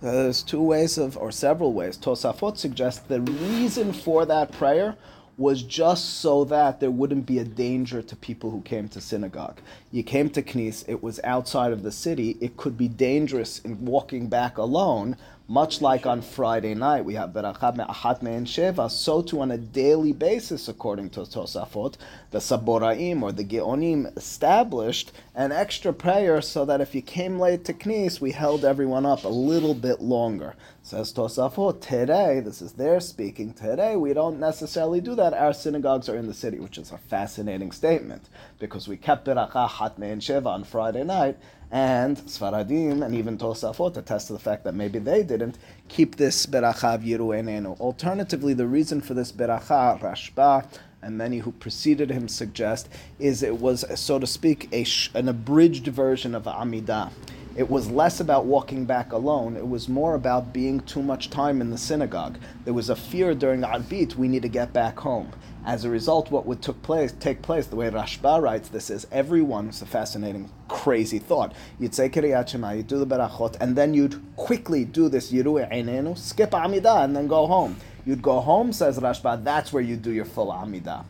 There's 0.00 0.42
two 0.42 0.62
ways 0.62 0.96
of, 0.96 1.16
or 1.18 1.30
several 1.30 1.72
ways. 1.72 1.98
Tosafot 1.98 2.56
suggests 2.56 3.00
the 3.00 3.20
reason 3.20 3.92
for 3.92 4.24
that 4.24 4.52
prayer 4.52 4.96
was 5.36 5.62
just 5.62 6.20
so 6.20 6.44
that 6.44 6.80
there 6.80 6.90
wouldn't 6.90 7.24
be 7.24 7.38
a 7.38 7.44
danger 7.44 8.02
to 8.02 8.14
people 8.14 8.50
who 8.50 8.60
came 8.60 8.88
to 8.88 9.00
synagogue. 9.00 9.58
You 9.90 10.02
came 10.02 10.28
to 10.30 10.42
Knis, 10.42 10.84
it 10.86 11.02
was 11.02 11.18
outside 11.24 11.72
of 11.72 11.82
the 11.82 11.90
city, 11.90 12.36
it 12.40 12.58
could 12.58 12.76
be 12.76 12.88
dangerous 12.88 13.58
in 13.60 13.84
walking 13.84 14.28
back 14.28 14.58
alone, 14.58 15.16
much 15.50 15.80
like 15.82 16.06
on 16.06 16.22
Friday 16.22 16.76
night, 16.76 17.04
we 17.04 17.14
have 17.14 17.30
Berachat 17.30 17.74
Me'achat 17.74 18.22
Me'en 18.22 18.44
Sheva, 18.44 18.88
so 18.88 19.20
too 19.20 19.40
on 19.40 19.50
a 19.50 19.58
daily 19.58 20.12
basis, 20.12 20.68
according 20.68 21.10
to 21.10 21.22
Tosafot, 21.22 21.96
the 22.30 22.38
Saboraim 22.38 23.20
or 23.20 23.32
the 23.32 23.42
Geonim 23.44 24.16
established 24.16 25.10
an 25.34 25.50
extra 25.50 25.92
prayer 25.92 26.40
so 26.40 26.64
that 26.64 26.80
if 26.80 26.94
you 26.94 27.02
came 27.02 27.40
late 27.40 27.64
to 27.64 27.72
Knis, 27.72 28.20
we 28.20 28.30
held 28.30 28.64
everyone 28.64 29.04
up 29.04 29.24
a 29.24 29.28
little 29.28 29.74
bit 29.74 30.00
longer. 30.00 30.54
Says 30.84 31.12
Tosafot, 31.12 31.80
today, 31.80 32.38
this 32.38 32.62
is 32.62 32.74
their 32.74 33.00
speaking, 33.00 33.52
today 33.52 33.96
we 33.96 34.14
don't 34.14 34.38
necessarily 34.38 35.00
do 35.00 35.16
that. 35.16 35.34
Our 35.34 35.52
synagogues 35.52 36.08
are 36.08 36.16
in 36.16 36.28
the 36.28 36.32
city, 36.32 36.60
which 36.60 36.78
is 36.78 36.92
a 36.92 36.98
fascinating 36.98 37.72
statement, 37.72 38.28
because 38.60 38.86
we 38.86 38.96
kept 38.96 39.26
Berachat 39.26 39.98
Me'en 39.98 40.20
Sheva 40.20 40.46
on 40.46 40.62
Friday 40.62 41.02
night, 41.02 41.38
and 41.70 42.16
Sfaradim 42.18 43.04
and 43.04 43.14
even 43.14 43.38
Tosafot 43.38 43.96
attest 43.96 44.26
to 44.26 44.32
the 44.32 44.38
fact 44.38 44.64
that 44.64 44.74
maybe 44.74 44.98
they 44.98 45.22
didn't 45.22 45.56
keep 45.88 46.16
this 46.16 46.46
beracha 46.46 46.96
of 46.96 47.02
Yiru 47.02 47.28
Enenu. 47.40 47.78
Alternatively, 47.80 48.54
the 48.54 48.66
reason 48.66 49.00
for 49.00 49.14
this 49.14 49.30
beracha, 49.30 50.00
Rashba, 50.00 50.66
and 51.02 51.16
many 51.16 51.38
who 51.38 51.52
preceded 51.52 52.10
him 52.10 52.28
suggest, 52.28 52.88
is 53.18 53.42
it 53.42 53.58
was, 53.58 53.84
so 53.98 54.18
to 54.18 54.26
speak, 54.26 54.68
a 54.72 54.84
an 55.14 55.28
abridged 55.28 55.86
version 55.86 56.34
of 56.34 56.44
Amidah. 56.44 57.10
it 57.56 57.70
was 57.70 57.90
less 57.90 58.20
about 58.20 58.46
walking 58.46 58.84
back 58.84 59.12
alone. 59.12 59.56
It 59.56 59.68
was 59.68 59.88
more 59.88 60.14
about 60.14 60.52
being 60.52 60.80
too 60.80 61.02
much 61.02 61.30
time 61.30 61.60
in 61.60 61.70
the 61.70 61.78
synagogue. 61.78 62.38
There 62.64 62.74
was 62.74 62.90
a 62.90 62.96
fear 62.96 63.34
during 63.34 63.62
Arbit, 63.62 64.16
we 64.16 64.28
need 64.28 64.42
to 64.42 64.48
get 64.48 64.72
back 64.72 64.98
home. 64.98 65.30
As 65.64 65.84
a 65.84 65.90
result, 65.90 66.30
what 66.30 66.46
would 66.46 66.62
took 66.62 66.80
place, 66.82 67.12
take 67.20 67.42
place, 67.42 67.66
the 67.66 67.76
way 67.76 67.90
Rashba 67.90 68.40
writes 68.40 68.70
this 68.70 68.88
is 68.88 69.06
everyone, 69.12 69.68
it's 69.68 69.82
a 69.82 69.86
fascinating, 69.86 70.50
crazy 70.68 71.18
thought. 71.18 71.52
You'd 71.78 71.94
say 71.94 72.08
Kiryat 72.08 72.48
Shema, 72.48 72.70
you'd 72.72 72.86
do 72.86 72.98
the 72.98 73.06
Berachot, 73.06 73.56
and 73.60 73.76
then 73.76 73.92
you'd 73.92 74.20
quickly 74.36 74.86
do 74.86 75.10
this 75.10 75.30
Yiru 75.30 75.70
Einenu, 75.70 76.16
skip 76.16 76.52
Amidah, 76.52 77.04
and 77.04 77.14
then 77.14 77.26
go 77.26 77.46
home. 77.46 77.76
You'd 78.06 78.22
go 78.22 78.40
home, 78.40 78.72
says 78.72 78.98
Rashba, 78.98 79.44
that's 79.44 79.72
where 79.72 79.82
you 79.82 79.96
do 79.96 80.10
your 80.10 80.24
full 80.24 80.50
Amidah. 80.50 81.04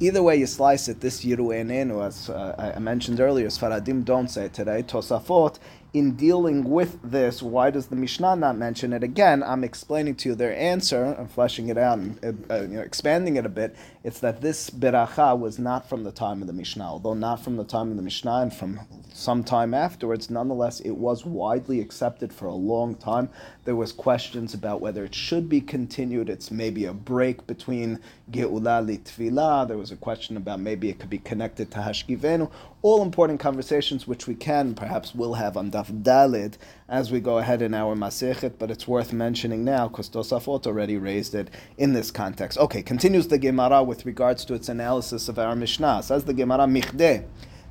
Either 0.00 0.20
way 0.20 0.34
you 0.34 0.46
slice 0.46 0.88
it, 0.88 1.00
this 1.00 1.24
Yiru 1.24 1.54
Einenu, 1.54 2.04
as 2.04 2.28
uh, 2.28 2.72
I 2.74 2.80
mentioned 2.80 3.20
earlier, 3.20 3.46
Sfaradim 3.46 4.04
don't 4.04 4.26
say 4.26 4.48
today, 4.48 4.82
Tosafot, 4.82 5.60
in 5.92 6.14
dealing 6.16 6.64
with 6.64 6.98
this, 7.02 7.42
why 7.42 7.70
does 7.70 7.88
the 7.88 7.96
Mishnah 7.96 8.36
not 8.36 8.56
mention 8.56 8.92
it 8.92 9.02
again? 9.02 9.42
I'm 9.42 9.62
explaining 9.62 10.14
to 10.16 10.30
you 10.30 10.34
their 10.34 10.56
answer, 10.56 11.14
I'm 11.18 11.28
fleshing 11.28 11.68
it 11.68 11.76
out 11.76 11.98
and 11.98 12.46
uh, 12.50 12.62
you 12.62 12.68
know, 12.68 12.80
expanding 12.80 13.36
it 13.36 13.44
a 13.44 13.50
bit. 13.50 13.76
It's 14.02 14.20
that 14.20 14.40
this 14.40 14.70
beracha 14.70 15.38
was 15.38 15.58
not 15.58 15.88
from 15.88 16.04
the 16.04 16.12
time 16.12 16.40
of 16.40 16.46
the 16.46 16.54
Mishnah, 16.54 16.84
although 16.84 17.14
not 17.14 17.44
from 17.44 17.56
the 17.56 17.64
time 17.64 17.90
of 17.90 17.96
the 17.96 18.02
Mishnah 18.02 18.36
and 18.36 18.54
from 18.54 18.80
some 19.16 19.44
time 19.44 19.74
afterwards. 19.74 20.30
Nonetheless, 20.30 20.80
it 20.80 20.92
was 20.92 21.24
widely 21.24 21.80
accepted 21.80 22.32
for 22.32 22.46
a 22.46 22.54
long 22.54 22.94
time. 22.94 23.28
There 23.64 23.76
was 23.76 23.92
questions 23.92 24.54
about 24.54 24.80
whether 24.80 25.04
it 25.04 25.14
should 25.14 25.48
be 25.48 25.60
continued. 25.60 26.28
It's 26.28 26.50
maybe 26.50 26.84
a 26.84 26.92
break 26.92 27.46
between 27.46 28.00
Geula 28.30 28.84
Litvilah. 28.84 29.68
There 29.68 29.76
was 29.76 29.90
a 29.90 29.96
question 29.96 30.36
about 30.36 30.60
maybe 30.60 30.88
it 30.88 30.98
could 30.98 31.10
be 31.10 31.18
connected 31.18 31.70
to 31.70 31.78
Hashkivenu. 31.78 32.50
All 32.82 33.02
important 33.02 33.38
conversations 33.38 34.06
which 34.06 34.26
we 34.26 34.34
can, 34.34 34.74
perhaps 34.74 35.14
will 35.14 35.34
have 35.34 35.56
on 35.56 35.70
Daf 35.70 36.02
Dalid 36.02 36.54
as 36.88 37.12
we 37.12 37.20
go 37.20 37.38
ahead 37.38 37.62
in 37.62 37.74
our 37.74 37.94
Masechet, 37.94 38.54
but 38.58 38.70
it's 38.70 38.88
worth 38.88 39.12
mentioning 39.12 39.64
now 39.64 39.88
because 39.88 40.10
Tosafot 40.10 40.66
already 40.66 40.96
raised 40.96 41.34
it 41.34 41.48
in 41.78 41.92
this 41.92 42.10
context. 42.10 42.58
Okay, 42.58 42.82
continues 42.82 43.28
the 43.28 43.38
Gemara 43.38 43.82
with 43.82 44.04
regards 44.04 44.44
to 44.46 44.54
its 44.54 44.68
analysis 44.68 45.28
of 45.28 45.38
our 45.38 45.54
Mishnah. 45.54 46.02
Says 46.02 46.24
the 46.24 46.34
Gemara, 46.34 46.66
Michde. 46.66 47.24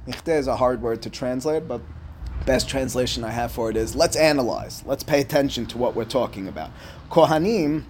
Michde 0.07 0.35
is 0.39 0.47
a 0.47 0.55
hard 0.55 0.81
word 0.81 1.03
to 1.03 1.11
translate, 1.11 1.67
but 1.67 1.79
best 2.45 2.67
translation 2.67 3.23
I 3.23 3.29
have 3.29 3.51
for 3.51 3.69
it 3.69 3.77
is 3.77 3.95
let's 3.95 4.15
analyze, 4.15 4.83
let's 4.87 5.03
pay 5.03 5.21
attention 5.21 5.67
to 5.67 5.77
what 5.77 5.95
we're 5.95 6.05
talking 6.05 6.47
about. 6.47 6.71
Kohanim 7.11 7.83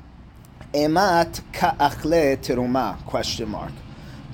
emat 0.74 1.42
ka'achle 1.54 2.38
teruma, 2.38 3.02
question 3.06 3.48
mark. 3.48 3.72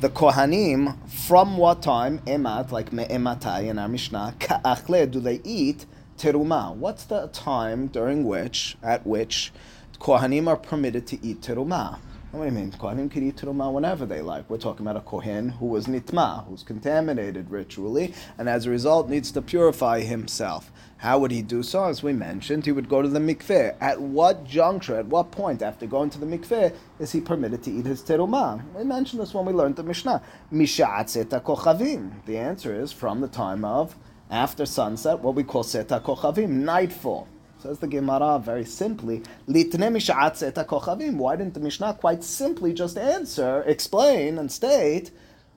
The 0.02 0.10
Kohanim, 0.10 1.08
from 1.08 1.58
what 1.58 1.84
time, 1.84 2.18
emat, 2.20 2.72
like 2.72 2.92
me'ematai 2.92 3.68
in 3.68 3.78
our 3.78 3.88
Mishnah, 3.88 4.34
ka'achle, 4.40 5.12
do 5.12 5.20
they 5.20 5.40
eat 5.44 5.86
teruma? 6.18 6.76
What's 6.76 7.04
the 7.04 7.28
time 7.28 7.88
during 7.88 8.24
which, 8.24 8.76
at 8.82 9.06
which, 9.06 9.52
Kohanim 10.00 10.48
are 10.48 10.58
permitted 10.58 11.06
to 11.08 11.24
eat 11.24 11.42
teruma? 11.42 12.00
What 12.38 12.44
do 12.44 12.54
you 12.54 12.60
mean? 12.60 12.72
Kohanim 12.72 13.10
can 13.10 13.28
eat 13.28 13.38
teruma 13.38 13.74
whenever 13.74 14.06
they 14.06 14.22
like. 14.22 14.48
We're 14.48 14.60
talking 14.60 14.86
about 14.86 14.96
a 14.96 15.02
kohen 15.02 15.50
who 15.50 15.66
was 15.66 15.88
nitma, 15.88 16.46
who's 16.46 16.62
contaminated 16.62 17.50
ritually, 17.50 18.14
and 18.38 18.48
as 18.48 18.68
a 18.68 18.70
result 18.70 19.10
needs 19.10 19.32
to 19.32 19.42
purify 19.42 20.02
himself. 20.02 20.72
How 20.98 21.18
would 21.18 21.32
he 21.32 21.42
do 21.42 21.64
so? 21.64 21.86
As 21.86 22.04
we 22.04 22.14
mentioned, 22.14 22.66
he 22.66 22.72
would 22.72 22.90
go 22.90 23.02
to 23.02 23.08
the 23.08 23.18
mikveh. 23.18 23.76
At 23.82 24.00
what 24.00 24.46
juncture, 24.46 24.98
at 24.98 25.08
what 25.08 25.32
point 25.32 25.64
after 25.64 25.88
going 25.88 26.12
to 26.12 26.20
the 26.20 26.28
mikveh, 26.28 26.76
is 27.00 27.12
he 27.12 27.22
permitted 27.22 27.64
to 27.64 27.72
eat 27.72 27.88
his 27.88 28.04
teruma? 28.04 28.64
We 28.76 28.84
mentioned 28.84 29.20
this 29.20 29.34
when 29.34 29.46
we 29.46 29.54
learned 29.54 29.78
the 29.78 29.82
Mishnah. 29.82 30.22
Misha'at 30.54 31.10
seta 31.10 31.40
kochavim. 31.40 32.24
The 32.28 32.38
answer 32.38 32.80
is 32.80 32.92
from 32.92 33.20
the 33.20 33.28
time 33.28 33.66
of 33.66 33.96
after 34.30 34.68
sunset, 34.68 35.22
what 35.22 35.34
we 35.34 35.44
call 35.44 35.64
seta 35.64 36.04
kochavim, 36.06 36.50
nightfall. 36.50 37.28
Says 37.60 37.80
the 37.80 37.88
Gemara 37.88 38.40
very 38.40 38.66
simply. 38.66 39.24
Why 39.48 39.54
didn't 39.64 41.54
the 41.54 41.60
Mishnah 41.60 41.94
quite 42.00 42.24
simply 42.24 42.74
just 42.74 42.98
answer, 42.98 43.64
explain, 43.64 44.38
and 44.38 44.52
state 44.52 45.12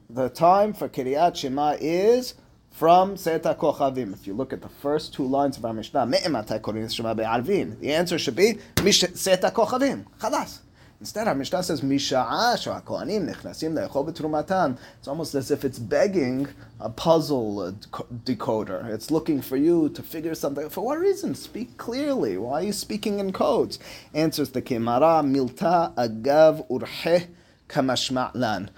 the 0.09 0.28
time 0.28 0.73
for 0.73 0.88
Kiryat 0.88 1.37
Shema 1.37 1.76
is 1.80 2.35
from 2.71 3.16
Seta 3.16 3.57
Kochavim. 3.59 4.12
If 4.12 4.26
you 4.26 4.35
look 4.35 4.52
at 4.52 4.62
the 4.62 4.69
first 4.69 5.12
two 5.14 5.26
lines 5.26 5.57
of 5.57 5.64
our 5.64 5.73
Mishnah, 5.73 6.07
the 6.07 7.92
answer 7.92 8.19
should 8.19 8.37
be 8.37 8.59
Seta 8.78 9.52
Kochavim. 9.54 10.07
Chalas. 10.19 10.61
Instead, 11.00 11.28
our 11.28 11.35
Mishnah 11.35 11.62
says, 11.62 11.80
Misha'ah 11.80 12.85
kohanim 12.85 13.35
nechnasim 13.35 13.73
le'echol 13.73 14.07
b'trumatan. 14.07 14.76
It's 14.99 15.09
almost 15.09 15.35
as 15.35 15.50
if 15.50 15.64
it's 15.64 15.78
begging 15.78 16.47
a 16.78 16.91
puzzle 16.91 17.63
a 17.63 17.73
decoder. 17.73 18.84
It's 18.84 19.10
looking 19.10 19.41
for 19.41 19.56
you 19.56 19.89
to 19.89 20.02
figure 20.02 20.34
something. 20.34 20.69
For 20.69 20.84
what 20.84 20.99
reason? 20.99 21.34
Speak 21.34 21.78
clearly. 21.78 22.36
Why 22.36 22.60
are 22.60 22.65
you 22.65 22.75
speaking 22.75 23.19
in 23.19 23.32
codes? 23.32 23.78
Answers 24.13 24.50
the 24.50 24.60
Gemara, 24.60 25.23
Milta 25.25 25.95
agav 25.95 26.69
urhe 26.69 27.28
kamashma'lan. 27.71 28.69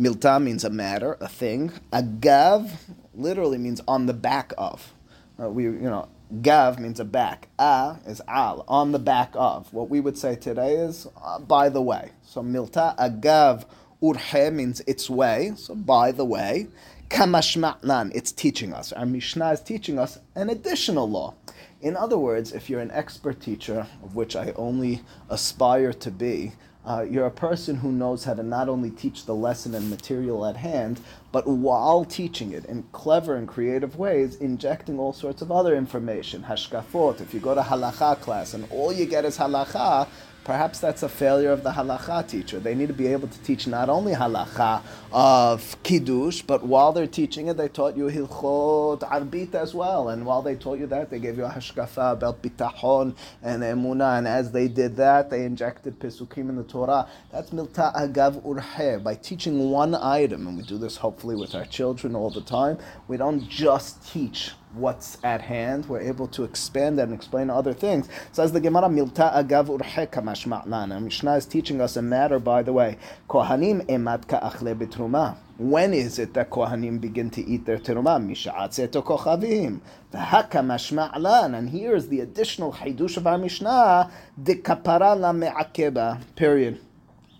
Milta 0.00 0.42
means 0.42 0.64
a 0.64 0.70
matter, 0.70 1.18
a 1.20 1.28
thing. 1.28 1.72
Agav 1.92 2.70
literally 3.14 3.58
means 3.58 3.82
on 3.86 4.06
the 4.06 4.14
back 4.14 4.54
of. 4.56 4.94
Uh, 5.38 5.50
we, 5.50 5.64
you 5.64 5.80
know, 5.80 6.08
Gav 6.42 6.78
means 6.78 7.00
a 7.00 7.04
back. 7.04 7.48
A 7.58 7.96
is 8.06 8.20
al, 8.28 8.64
on 8.68 8.92
the 8.92 8.98
back 8.98 9.30
of. 9.34 9.72
What 9.72 9.88
we 9.88 10.00
would 10.00 10.18
say 10.18 10.36
today 10.36 10.74
is 10.74 11.06
uh, 11.22 11.38
by 11.38 11.70
the 11.70 11.80
way. 11.80 12.12
So 12.22 12.42
milta 12.42 12.96
agav 12.98 13.64
urhe 14.02 14.52
means 14.52 14.82
its 14.86 15.08
way. 15.08 15.52
So 15.56 15.74
by 15.74 16.12
the 16.12 16.24
way. 16.24 16.68
Kamashma'nan, 17.08 18.12
it's 18.14 18.32
teaching 18.32 18.74
us. 18.74 18.92
Our 18.92 19.06
Mishnah 19.06 19.52
is 19.52 19.62
teaching 19.62 19.98
us 19.98 20.18
an 20.34 20.50
additional 20.50 21.08
law. 21.08 21.34
In 21.80 21.96
other 21.96 22.18
words, 22.18 22.52
if 22.52 22.68
you're 22.68 22.80
an 22.80 22.90
expert 22.90 23.40
teacher, 23.40 23.86
of 24.02 24.14
which 24.14 24.36
I 24.36 24.52
only 24.56 25.00
aspire 25.30 25.94
to 25.94 26.10
be, 26.10 26.52
uh, 26.88 27.02
you're 27.02 27.26
a 27.26 27.30
person 27.30 27.76
who 27.76 27.92
knows 27.92 28.24
how 28.24 28.32
to 28.32 28.42
not 28.42 28.66
only 28.66 28.90
teach 28.90 29.26
the 29.26 29.34
lesson 29.34 29.74
and 29.74 29.90
material 29.90 30.46
at 30.46 30.56
hand, 30.56 30.98
but 31.32 31.46
while 31.46 32.02
teaching 32.02 32.52
it 32.52 32.64
in 32.64 32.82
clever 32.92 33.36
and 33.36 33.46
creative 33.46 33.98
ways, 33.98 34.36
injecting 34.36 34.98
all 34.98 35.12
sorts 35.12 35.42
of 35.42 35.52
other 35.52 35.76
information. 35.76 36.44
Hashkafot, 36.44 37.20
if 37.20 37.34
you 37.34 37.40
go 37.40 37.54
to 37.54 37.60
halacha 37.60 38.18
class 38.22 38.54
and 38.54 38.66
all 38.70 38.90
you 38.90 39.04
get 39.04 39.26
is 39.26 39.36
halacha, 39.36 40.08
Perhaps 40.48 40.80
that's 40.80 41.02
a 41.02 41.10
failure 41.10 41.50
of 41.50 41.62
the 41.62 41.72
halacha 41.72 42.26
teacher. 42.26 42.58
They 42.58 42.74
need 42.74 42.86
to 42.86 42.94
be 42.94 43.08
able 43.08 43.28
to 43.28 43.38
teach 43.42 43.66
not 43.66 43.90
only 43.90 44.14
halacha 44.14 44.80
of 45.12 45.76
kiddush, 45.82 46.42
but 46.42 46.62
while 46.64 46.92
they're 46.92 47.06
teaching 47.06 47.48
it, 47.48 47.56
they 47.56 47.68
taught 47.68 47.96
you 47.96 48.04
hilchot 48.04 49.00
arbit 49.00 49.54
as 49.54 49.74
well. 49.74 50.10
And 50.10 50.26
while 50.26 50.42
they 50.42 50.54
taught 50.54 50.78
you 50.78 50.86
that, 50.88 51.10
they 51.10 51.18
gave 51.18 51.38
you 51.38 51.44
a 51.44 51.50
hashkafa 51.50 52.12
about 52.12 52.42
bitachon 52.42 53.16
and 53.42 53.62
emuna. 53.62 54.18
And 54.18 54.28
as 54.28 54.52
they 54.52 54.68
did 54.68 54.96
that, 54.96 55.30
they 55.30 55.44
injected 55.44 55.98
pesukim 55.98 56.48
in 56.50 56.56
the 56.56 56.64
Torah. 56.64 57.08
That's 57.32 57.50
milta 57.50 57.94
agav 57.94 58.42
urhe. 58.42 59.02
By 59.02 59.14
teaching 59.14 59.70
one 59.70 59.94
item, 59.94 60.46
and 60.46 60.56
we 60.56 60.62
do 60.62 60.76
this 60.78 60.96
hopefully 60.96 61.36
with 61.36 61.54
our 61.54 61.64
children 61.64 62.14
all 62.14 62.30
the 62.30 62.42
time, 62.42 62.78
we 63.06 63.16
don't 63.16 63.48
just 63.48 64.12
teach 64.12 64.52
what's 64.74 65.16
at 65.24 65.40
hand. 65.40 65.86
We're 65.86 66.00
able 66.00 66.26
to 66.28 66.44
expand 66.44 67.00
and 67.00 67.14
explain 67.14 67.48
other 67.48 67.72
things. 67.72 68.08
So 68.32 68.42
as 68.42 68.52
the 68.52 68.60
Gemara, 68.60 68.88
Milta 68.88 69.34
agav 69.34 69.66
urheka 69.66 70.22
mashma'lana. 70.22 71.02
Mishnah 71.02 71.36
is 71.36 71.46
teaching 71.46 71.80
us 71.80 71.96
a 71.96 72.02
matter, 72.02 72.38
by 72.38 72.62
the 72.62 72.72
way. 72.72 72.98
Kohanim 73.28 73.86
emat 73.86 74.28
ka'achle 74.28 74.78
betruma. 74.98 75.36
When 75.56 75.92
is 75.92 76.18
it 76.18 76.34
that 76.34 76.50
Kohanim 76.50 77.00
begin 77.00 77.30
to 77.30 77.44
eat 77.44 77.64
their 77.64 77.78
teruma? 77.78 78.22
Misha'at 78.24 78.70
seto 78.70 79.02
kochavim. 79.04 79.80
V'haka 80.12 80.62
mashma'lan. 80.62 81.56
And 81.56 81.70
here 81.70 81.94
is 81.94 82.08
the 82.08 82.20
additional 82.20 82.72
hidush 82.72 83.16
of 83.16 83.26
our 83.26 83.38
Mishnah, 83.38 84.10
de 84.40 84.56
kapara 84.56 85.18
la 85.18 85.32
me'akeba. 85.32 86.20
Period. 86.36 86.80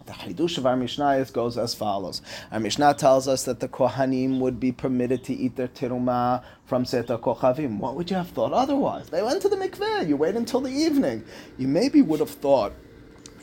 The 0.06 0.14
Hidush 0.14 0.56
of 0.56 0.64
our 0.64 0.74
Mishnah 0.74 1.26
goes 1.34 1.58
as 1.58 1.74
follows. 1.74 2.22
Our 2.50 2.60
Mishnah 2.60 2.94
tells 2.94 3.28
us 3.28 3.44
that 3.44 3.60
the 3.60 3.68
Kohanim 3.68 4.38
would 4.40 4.58
be 4.58 4.72
permitted 4.72 5.22
to 5.24 5.34
eat 5.34 5.56
their 5.56 5.68
teruma 5.68 6.42
from 6.64 6.86
Seta 6.86 7.18
Kochavim. 7.18 7.76
What 7.76 7.94
would 7.94 8.10
you 8.10 8.16
have 8.16 8.28
thought 8.28 8.54
otherwise? 8.54 9.10
They 9.10 9.22
went 9.22 9.42
to 9.42 9.50
the 9.50 9.56
mikveh. 9.56 10.08
You 10.08 10.16
wait 10.16 10.34
until 10.34 10.62
the 10.62 10.70
evening. 10.70 11.24
You 11.58 11.68
maybe 11.68 12.00
would 12.00 12.20
have 12.20 12.30
thought 12.30 12.72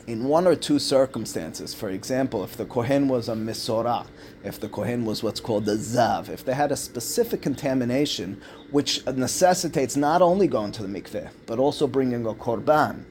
in 0.06 0.24
one 0.24 0.46
or 0.46 0.54
two 0.54 0.78
circumstances, 0.78 1.74
for 1.74 1.90
example, 1.90 2.44
if 2.44 2.56
the 2.56 2.64
Kohen 2.64 3.08
was 3.08 3.28
a 3.28 3.34
Metzora, 3.34 4.06
if 4.44 4.60
the 4.60 4.68
Kohen 4.68 5.04
was 5.04 5.22
what's 5.22 5.40
called 5.40 5.68
a 5.68 5.76
Zav, 5.76 6.28
if 6.28 6.44
they 6.44 6.54
had 6.54 6.70
a 6.70 6.76
specific 6.76 7.42
contamination 7.42 8.40
which 8.70 9.04
necessitates 9.06 9.96
not 9.96 10.22
only 10.22 10.46
going 10.46 10.70
to 10.72 10.82
the 10.82 10.88
mikveh, 10.88 11.30
but 11.46 11.58
also 11.58 11.88
bringing 11.88 12.24
a 12.24 12.34
Korban, 12.34 13.04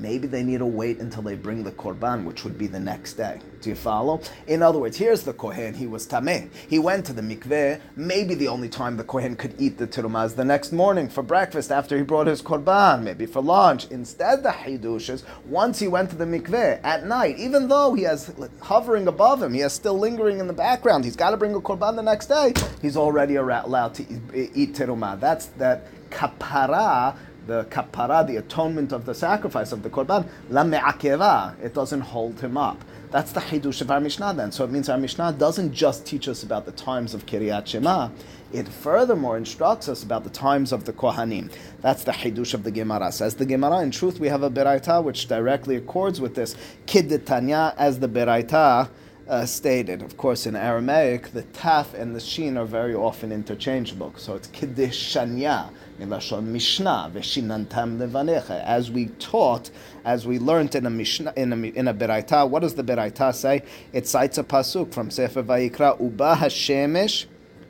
maybe 0.00 0.26
they 0.26 0.42
need 0.42 0.58
to 0.58 0.66
wait 0.66 0.98
until 0.98 1.22
they 1.22 1.34
bring 1.34 1.64
the 1.64 1.72
korban, 1.72 2.24
which 2.24 2.44
would 2.44 2.56
be 2.56 2.66
the 2.66 2.80
next 2.80 3.14
day. 3.14 3.40
Do 3.60 3.70
you 3.70 3.76
follow? 3.76 4.20
In 4.46 4.62
other 4.62 4.78
words, 4.78 4.96
here's 4.96 5.22
the 5.22 5.32
kohen. 5.32 5.74
He 5.74 5.86
was 5.86 6.06
tameh. 6.06 6.48
He 6.68 6.78
went 6.78 7.06
to 7.06 7.12
the 7.12 7.22
mikveh. 7.22 7.80
Maybe 7.96 8.34
the 8.34 8.48
only 8.48 8.68
time 8.68 8.96
the 8.96 9.04
kohen 9.04 9.34
could 9.36 9.54
eat 9.60 9.78
the 9.78 9.86
terumah 9.86 10.34
the 10.34 10.44
next 10.44 10.72
morning 10.72 11.08
for 11.08 11.22
breakfast 11.22 11.72
after 11.72 11.96
he 11.96 12.02
brought 12.02 12.26
his 12.26 12.42
korban, 12.42 13.02
maybe 13.02 13.26
for 13.26 13.42
lunch. 13.42 13.86
Instead, 13.90 14.42
the 14.42 14.50
hidush 14.50 15.10
is 15.10 15.24
once 15.46 15.78
he 15.78 15.88
went 15.88 16.10
to 16.10 16.16
the 16.16 16.24
mikveh 16.24 16.80
at 16.84 17.06
night, 17.06 17.36
even 17.38 17.68
though 17.68 17.94
he 17.94 18.02
has 18.02 18.32
hovering 18.60 19.08
above 19.08 19.42
him, 19.42 19.52
he 19.54 19.60
has 19.60 19.72
still 19.72 19.98
lingering 19.98 20.38
in 20.38 20.46
the 20.46 20.52
background. 20.52 21.04
He's 21.04 21.16
got 21.16 21.30
to 21.30 21.36
bring 21.36 21.54
a 21.54 21.60
korban 21.60 21.96
the 21.96 22.02
next 22.02 22.26
day. 22.26 22.52
He's 22.80 22.96
already 22.96 23.36
allowed 23.36 23.94
to 23.94 24.02
eat 24.34 24.74
terumah. 24.74 25.18
That's 25.18 25.46
that 25.58 25.86
kapara 26.10 27.16
the 27.48 27.64
kapara, 27.64 28.24
the 28.26 28.36
atonement 28.36 28.92
of 28.92 29.06
the 29.06 29.14
sacrifice 29.14 29.72
of 29.72 29.82
the 29.82 29.90
korban, 29.90 30.28
la 30.50 30.62
me'akeva, 30.62 31.58
it 31.60 31.74
doesn't 31.74 32.02
hold 32.02 32.38
him 32.40 32.56
up. 32.56 32.84
That's 33.10 33.32
the 33.32 33.40
hidush 33.40 33.80
of 33.80 33.90
our 33.90 34.00
Mishnah 34.00 34.34
then. 34.34 34.52
So 34.52 34.64
it 34.64 34.70
means 34.70 34.90
our 34.90 34.98
Mishnah 34.98 35.32
doesn't 35.32 35.72
just 35.72 36.06
teach 36.06 36.28
us 36.28 36.42
about 36.42 36.66
the 36.66 36.72
times 36.72 37.14
of 37.14 37.24
Kiryat 37.24 37.66
Shema, 37.66 38.10
it 38.52 38.68
furthermore 38.68 39.38
instructs 39.38 39.88
us 39.88 40.02
about 40.02 40.24
the 40.24 40.30
times 40.30 40.72
of 40.72 40.84
the 40.84 40.92
Kohanim. 40.92 41.50
That's 41.80 42.04
the 42.04 42.12
hidush 42.12 42.52
of 42.52 42.64
the 42.64 42.70
Gemara. 42.70 43.12
Says 43.12 43.34
the 43.34 43.46
Gemara, 43.46 43.80
in 43.80 43.90
truth 43.90 44.20
we 44.20 44.28
have 44.28 44.42
a 44.42 44.50
Beraita 44.50 45.02
which 45.02 45.26
directly 45.26 45.76
accords 45.76 46.20
with 46.20 46.34
this, 46.34 46.54
Kiddetanya, 46.86 47.74
as 47.78 47.98
the 47.98 48.08
Beraita 48.08 48.90
uh, 49.26 49.46
stated. 49.46 50.02
Of 50.02 50.16
course, 50.16 50.46
in 50.46 50.54
Aramaic, 50.54 51.32
the 51.32 51.42
taf 51.42 51.94
and 51.94 52.14
the 52.14 52.20
shin 52.20 52.56
are 52.56 52.64
very 52.64 52.94
often 52.94 53.32
interchangeable. 53.32 54.12
So 54.16 54.34
it's 54.34 54.48
Kiddeshanya 54.48 55.70
milashon 55.98 56.44
Mishnah 56.44 57.10
v'shinantam 57.14 57.98
levanecha. 57.98 58.62
As 58.64 58.90
we 58.90 59.06
taught, 59.18 59.70
as 60.04 60.26
we 60.26 60.38
learned 60.38 60.74
in 60.74 60.86
a 60.86 60.90
Mishnah, 60.90 61.32
in 61.36 61.52
a, 61.52 61.56
in 61.56 61.88
a 61.88 61.94
Beraita, 61.94 62.48
what 62.48 62.62
does 62.62 62.74
the 62.74 62.84
Beraita 62.84 63.34
say? 63.34 63.62
It 63.92 64.06
cites 64.06 64.38
a 64.38 64.44
pasuk 64.44 64.92
from 64.92 65.10
Sefer 65.10 65.42
Vayikra, 65.42 66.00
Uba 66.00 66.36
Hashemesh 66.36 67.26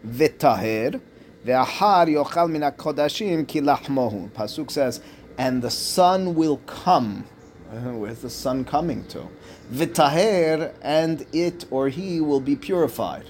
v'taher 0.06 1.00
ve'ahar 1.44 2.08
yochal 2.08 2.50
min 2.50 2.62
kodashim 2.62 3.46
ki 3.46 3.60
lachmohu. 3.60 4.30
Pasuk 4.30 4.70
says, 4.70 5.00
and 5.36 5.62
the 5.62 5.70
sun 5.70 6.34
will 6.34 6.58
come. 6.58 7.24
Where's 7.70 8.20
the 8.20 8.30
sun 8.30 8.64
coming 8.64 9.06
to? 9.08 9.28
V'taher, 9.72 10.74
and 10.82 11.26
it 11.32 11.64
or 11.70 11.88
he 11.88 12.20
will 12.20 12.40
be 12.40 12.56
purified. 12.56 13.26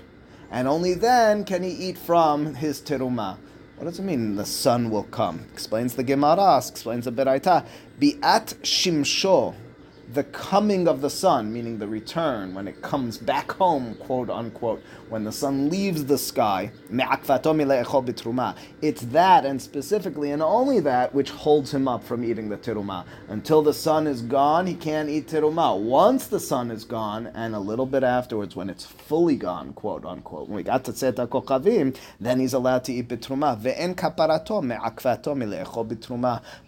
And 0.51 0.67
only 0.67 0.95
then 0.95 1.45
can 1.45 1.63
he 1.63 1.71
eat 1.71 1.99
from 1.99 2.55
his 2.55 2.81
terumah. 2.81 3.37
What 3.79 3.85
does 3.85 4.01
it 4.01 4.03
mean? 4.03 4.35
The 4.35 4.45
sun 4.45 4.91
will 4.91 5.05
come. 5.05 5.45
Explains 5.53 5.95
the 5.95 6.03
Gemara, 6.03 6.59
explains 6.59 7.05
the 7.05 7.13
Beraita. 7.13 7.65
Bi'at 8.01 8.57
shimsho 8.63 9.55
the 10.15 10.25
coming 10.25 10.89
of 10.89 11.03
the 11.03 11.11
sun, 11.11 11.53
meaning 11.53 11.79
the 11.79 11.87
return, 11.87 12.55
when 12.55 12.67
it 12.67 12.81
comes 12.81 13.19
back 13.19 13.53
home, 13.53 13.95
quote 13.97 14.31
unquote, 14.31 14.83
when 15.11 15.23
the 15.23 15.33
sun 15.33 15.69
leaves 15.69 16.07
the 16.07 16.17
sky, 16.17 16.71
it's 18.81 19.03
that 19.03 19.45
and 19.45 19.61
specifically 19.61 20.31
and 20.31 20.43
only 20.43 20.81
that 20.81 21.15
which 21.15 21.31
holds 21.31 21.75
him 21.75 21.87
up 21.87 22.03
from 22.03 22.25
eating 22.25 22.49
the 22.49 22.57
tiruma. 22.57 23.05
Until 23.29 23.63
the 23.63 23.75
sun 23.75 24.07
is 24.07 24.23
gone, 24.23 24.67
he 24.67 24.75
can't 24.75 25.11
eat 25.11 25.29
tiruma. 25.29 25.79
Once 25.79 26.27
the 26.27 26.41
sun 26.41 26.71
is 26.71 26.85
gone, 26.85 27.27
and 27.35 27.55
a 27.55 27.61
little 27.61 27.87
bit 27.87 28.03
afterwards, 28.03 28.57
when 28.57 28.71
it's 28.71 28.87
fully 28.87 29.37
gone, 29.37 29.75
quote 29.75 30.07
unquote, 30.07 30.49
when 30.49 30.57
we 30.57 30.63
got 30.63 30.85
to 30.85 30.93
Tzeta 30.93 31.27
Kokavim, 31.29 31.95
then 32.19 32.41
he's 32.41 32.55
allowed 32.55 32.85
to 32.85 32.93
eat 32.93 33.09
bitruma. 33.09 33.59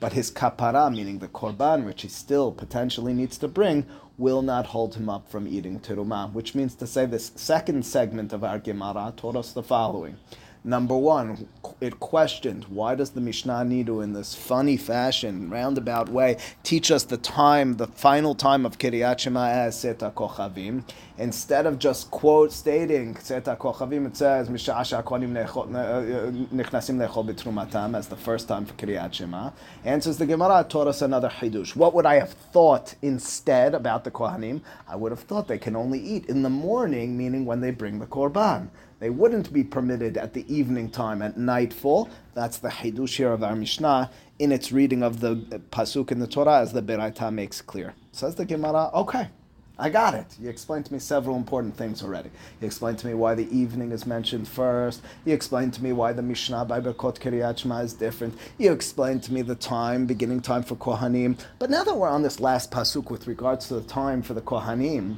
But 0.00 0.12
his 0.12 0.30
kapara, 0.30 0.94
meaning 0.94 1.18
the 1.18 1.28
korban, 1.28 1.84
which 1.84 2.02
he 2.02 2.08
still 2.08 2.52
potentially 2.52 3.14
needs 3.14 3.29
needs 3.30 3.38
to 3.38 3.46
bring 3.46 3.86
will 4.18 4.42
not 4.42 4.66
hold 4.66 4.96
him 4.96 5.08
up 5.08 5.30
from 5.30 5.46
eating 5.46 5.78
terumah, 5.78 6.32
which 6.32 6.56
means 6.56 6.74
to 6.74 6.84
say 6.84 7.06
this 7.06 7.30
second 7.36 7.86
segment 7.86 8.32
of 8.32 8.42
our 8.42 8.58
Gemara 8.58 9.14
taught 9.16 9.36
us 9.36 9.52
the 9.52 9.62
following. 9.62 10.16
Number 10.62 10.94
one, 10.94 11.48
it 11.80 12.00
questioned 12.00 12.64
why 12.64 12.94
does 12.94 13.10
the 13.10 13.20
Mishnah 13.22 13.64
need 13.64 13.86
to, 13.86 14.02
in 14.02 14.12
this 14.12 14.34
funny 14.34 14.76
fashion, 14.76 15.48
roundabout 15.48 16.10
way, 16.10 16.36
teach 16.62 16.90
us 16.90 17.04
the 17.04 17.16
time, 17.16 17.78
the 17.78 17.86
final 17.86 18.34
time 18.34 18.66
of 18.66 18.76
Kiryat 18.76 19.20
Shema 19.20 19.48
as 19.48 19.80
Seta 19.80 20.12
Kochavim, 20.14 20.84
instead 21.16 21.64
of 21.64 21.78
just 21.78 22.10
quote 22.10 22.52
stating 22.52 23.16
Seta 23.16 23.56
Kochavim, 23.58 24.06
it 24.06 24.18
says 24.18 24.50
Konim 24.50 25.34
uh, 25.34 26.30
Nichnasim 26.54 26.98
Lechol 26.98 27.26
Bitrumatam 27.26 27.96
as 27.96 28.08
the 28.08 28.16
first 28.16 28.46
time 28.46 28.66
for 28.66 28.74
Kiryat 28.74 29.14
Shema. 29.14 29.52
Answers 29.86 30.18
the 30.18 30.26
Gemara 30.26 30.66
taught 30.68 30.88
us 30.88 31.00
another 31.00 31.30
Hidush. 31.30 31.74
What 31.74 31.94
would 31.94 32.04
I 32.04 32.16
have 32.16 32.32
thought 32.32 32.96
instead 33.00 33.74
about 33.74 34.04
the 34.04 34.10
Kohanim? 34.10 34.60
I 34.86 34.96
would 34.96 35.10
have 35.10 35.20
thought 35.20 35.48
they 35.48 35.58
can 35.58 35.74
only 35.74 36.00
eat 36.00 36.26
in 36.26 36.42
the 36.42 36.50
morning, 36.50 37.16
meaning 37.16 37.46
when 37.46 37.62
they 37.62 37.70
bring 37.70 37.98
the 37.98 38.06
Korban. 38.06 38.68
They 39.00 39.10
wouldn't 39.10 39.52
be 39.52 39.64
permitted 39.64 40.18
at 40.18 40.34
the 40.34 40.44
evening 40.54 40.90
time, 40.90 41.22
at 41.22 41.38
nightfall. 41.38 42.10
That's 42.34 42.58
the 42.58 42.68
Hidush 42.68 43.16
here 43.16 43.32
of 43.32 43.42
our 43.42 43.56
Mishnah 43.56 44.10
in 44.38 44.52
its 44.52 44.70
reading 44.70 45.02
of 45.02 45.20
the 45.20 45.36
Pasuk 45.70 46.12
in 46.12 46.20
the 46.20 46.26
Torah, 46.26 46.60
as 46.60 46.74
the 46.74 46.82
Beraita 46.82 47.32
makes 47.32 47.62
clear. 47.62 47.94
Says 48.12 48.34
the 48.34 48.44
Gemara, 48.44 48.90
okay, 48.92 49.28
I 49.78 49.88
got 49.88 50.12
it. 50.12 50.26
You 50.38 50.50
explained 50.50 50.84
to 50.84 50.92
me 50.92 50.98
several 50.98 51.36
important 51.36 51.74
things 51.74 52.02
already. 52.02 52.30
You 52.60 52.66
explained 52.66 52.98
to 52.98 53.06
me 53.06 53.14
why 53.14 53.34
the 53.34 53.48
evening 53.48 53.92
is 53.92 54.04
mentioned 54.04 54.46
first. 54.46 55.00
You 55.24 55.32
explained 55.32 55.72
to 55.74 55.82
me 55.82 55.92
why 55.92 56.12
the 56.12 56.20
Mishnah 56.20 56.66
by 56.66 56.80
Berkot 56.80 57.18
Kiryat 57.18 57.82
is 57.82 57.94
different. 57.94 58.36
You 58.58 58.72
explained 58.72 59.22
to 59.22 59.32
me 59.32 59.40
the 59.40 59.54
time, 59.54 60.04
beginning 60.04 60.42
time 60.42 60.62
for 60.62 60.76
Kohanim. 60.76 61.38
But 61.58 61.70
now 61.70 61.84
that 61.84 61.96
we're 61.96 62.10
on 62.10 62.20
this 62.20 62.40
last 62.40 62.70
pasuk 62.70 63.10
with 63.10 63.26
regards 63.26 63.68
to 63.68 63.74
the 63.74 63.88
time 63.88 64.20
for 64.20 64.34
the 64.34 64.42
Kohanim, 64.42 65.16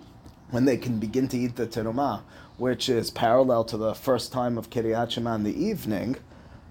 when 0.51 0.66
they 0.66 0.77
can 0.77 1.01
begin 1.01 1.27
to 1.29 1.38
eat 1.38 1.57
the 1.57 1.66
terumah, 1.66 2.23
which 2.62 2.88
is 2.88 3.11
parallel 3.11 3.64
to 3.64 3.77
the 3.77 3.92
first 3.92 4.31
time 4.31 4.57
of 4.57 4.70
Kiryat 4.70 5.16
in 5.16 5.42
the 5.42 5.64
evening, 5.64 6.14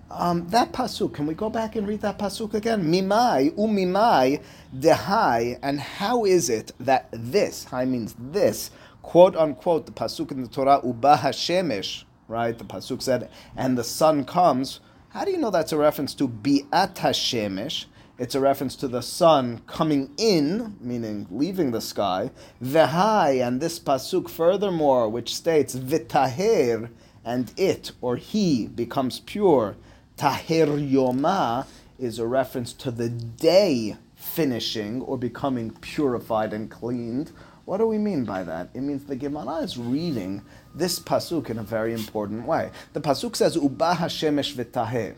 um, 0.09 0.47
that 0.47 0.71
pasuk, 0.71 1.13
can 1.13 1.27
we 1.27 1.33
go 1.33 1.49
back 1.49 1.75
and 1.75 1.85
read 1.85 1.99
that 1.99 2.17
pasuk 2.17 2.53
again? 2.53 2.89
Mimai, 2.89 3.53
umimai, 3.57 4.41
dehai, 4.73 5.59
and 5.61 5.81
how 5.81 6.23
is 6.23 6.49
it 6.49 6.71
that 6.79 7.09
this, 7.11 7.65
hai 7.65 7.83
means 7.83 8.15
this, 8.17 8.71
quote 9.01 9.35
unquote, 9.35 9.85
the 9.85 9.91
pasuk 9.91 10.31
in 10.31 10.41
the 10.41 10.47
Torah, 10.47 10.79
uba 10.81 11.17
hashemesh, 11.17 12.05
right? 12.29 12.57
The 12.57 12.63
pasuk 12.63 13.01
said, 13.01 13.29
and 13.57 13.77
the 13.77 13.83
sun 13.83 14.23
comes. 14.23 14.79
How 15.09 15.25
do 15.25 15.31
you 15.31 15.37
know 15.37 15.51
that's 15.51 15.73
a 15.73 15.77
reference 15.77 16.13
to 16.15 16.29
bi'at 16.29 16.95
hashemesh? 16.95 17.87
It's 18.21 18.35
a 18.35 18.39
reference 18.39 18.75
to 18.75 18.87
the 18.87 19.01
sun 19.01 19.63
coming 19.65 20.11
in, 20.15 20.75
meaning 20.79 21.25
leaving 21.31 21.71
the 21.71 21.81
sky. 21.81 22.29
Vehai, 22.63 23.43
and 23.43 23.59
this 23.59 23.79
pasuk 23.79 24.29
furthermore, 24.29 25.09
which 25.09 25.35
states 25.35 25.75
vitaher, 25.75 26.91
and 27.25 27.51
it 27.57 27.93
or 27.99 28.17
he 28.17 28.67
becomes 28.67 29.21
pure. 29.21 29.75
Taher 30.17 30.67
yoma 30.67 31.65
is 31.97 32.19
a 32.19 32.27
reference 32.27 32.73
to 32.73 32.91
the 32.91 33.09
day 33.09 33.97
finishing 34.13 35.01
or 35.01 35.17
becoming 35.17 35.71
purified 35.81 36.53
and 36.53 36.69
cleaned. 36.69 37.31
What 37.65 37.77
do 37.77 37.87
we 37.87 37.97
mean 37.97 38.23
by 38.23 38.43
that? 38.43 38.69
It 38.75 38.81
means 38.81 39.05
the 39.05 39.15
Gemara 39.15 39.63
is 39.63 39.79
reading 39.79 40.43
this 40.75 40.99
pasuk 40.99 41.49
in 41.49 41.57
a 41.57 41.63
very 41.63 41.91
important 41.91 42.45
way. 42.45 42.69
The 42.93 43.01
pasuk 43.01 43.35
says 43.35 43.55
Uba 43.55 43.95
Hashemesh 43.95 44.53
v'taheh. 44.53 45.15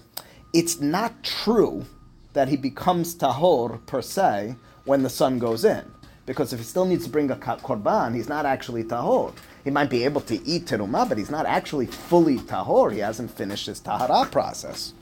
It's 0.54 0.80
not 0.80 1.22
true 1.22 1.86
that 2.34 2.50
he 2.50 2.58
becomes 2.58 3.16
tahor 3.16 3.86
per 3.86 4.02
se 4.02 4.56
when 4.86 5.04
the 5.04 5.10
sun 5.10 5.40
goes 5.40 5.64
in. 5.64 5.86
Because 6.26 6.54
if 6.54 6.60
he 6.60 6.66
still 6.66 6.86
needs 6.86 7.04
to 7.06 7.10
bring 7.10 7.32
a 7.32 7.36
korban, 7.36 8.16
he's 8.16 8.30
not 8.30 8.46
actually 8.46 8.84
tahor. 8.84 9.34
He 9.64 9.72
might 9.72 9.90
be 9.90 10.04
able 10.04 10.22
to 10.22 10.46
eat 10.48 10.66
terumah, 10.66 11.08
but 11.08 11.18
he's 11.18 11.30
not 11.30 11.46
actually 11.46 11.86
fully 11.86 12.38
tahor. 12.38 12.92
He 12.92 13.00
hasn't 13.00 13.32
finished 13.32 13.68
his 13.68 13.80
tahara 13.80 14.26
process. 14.26 14.94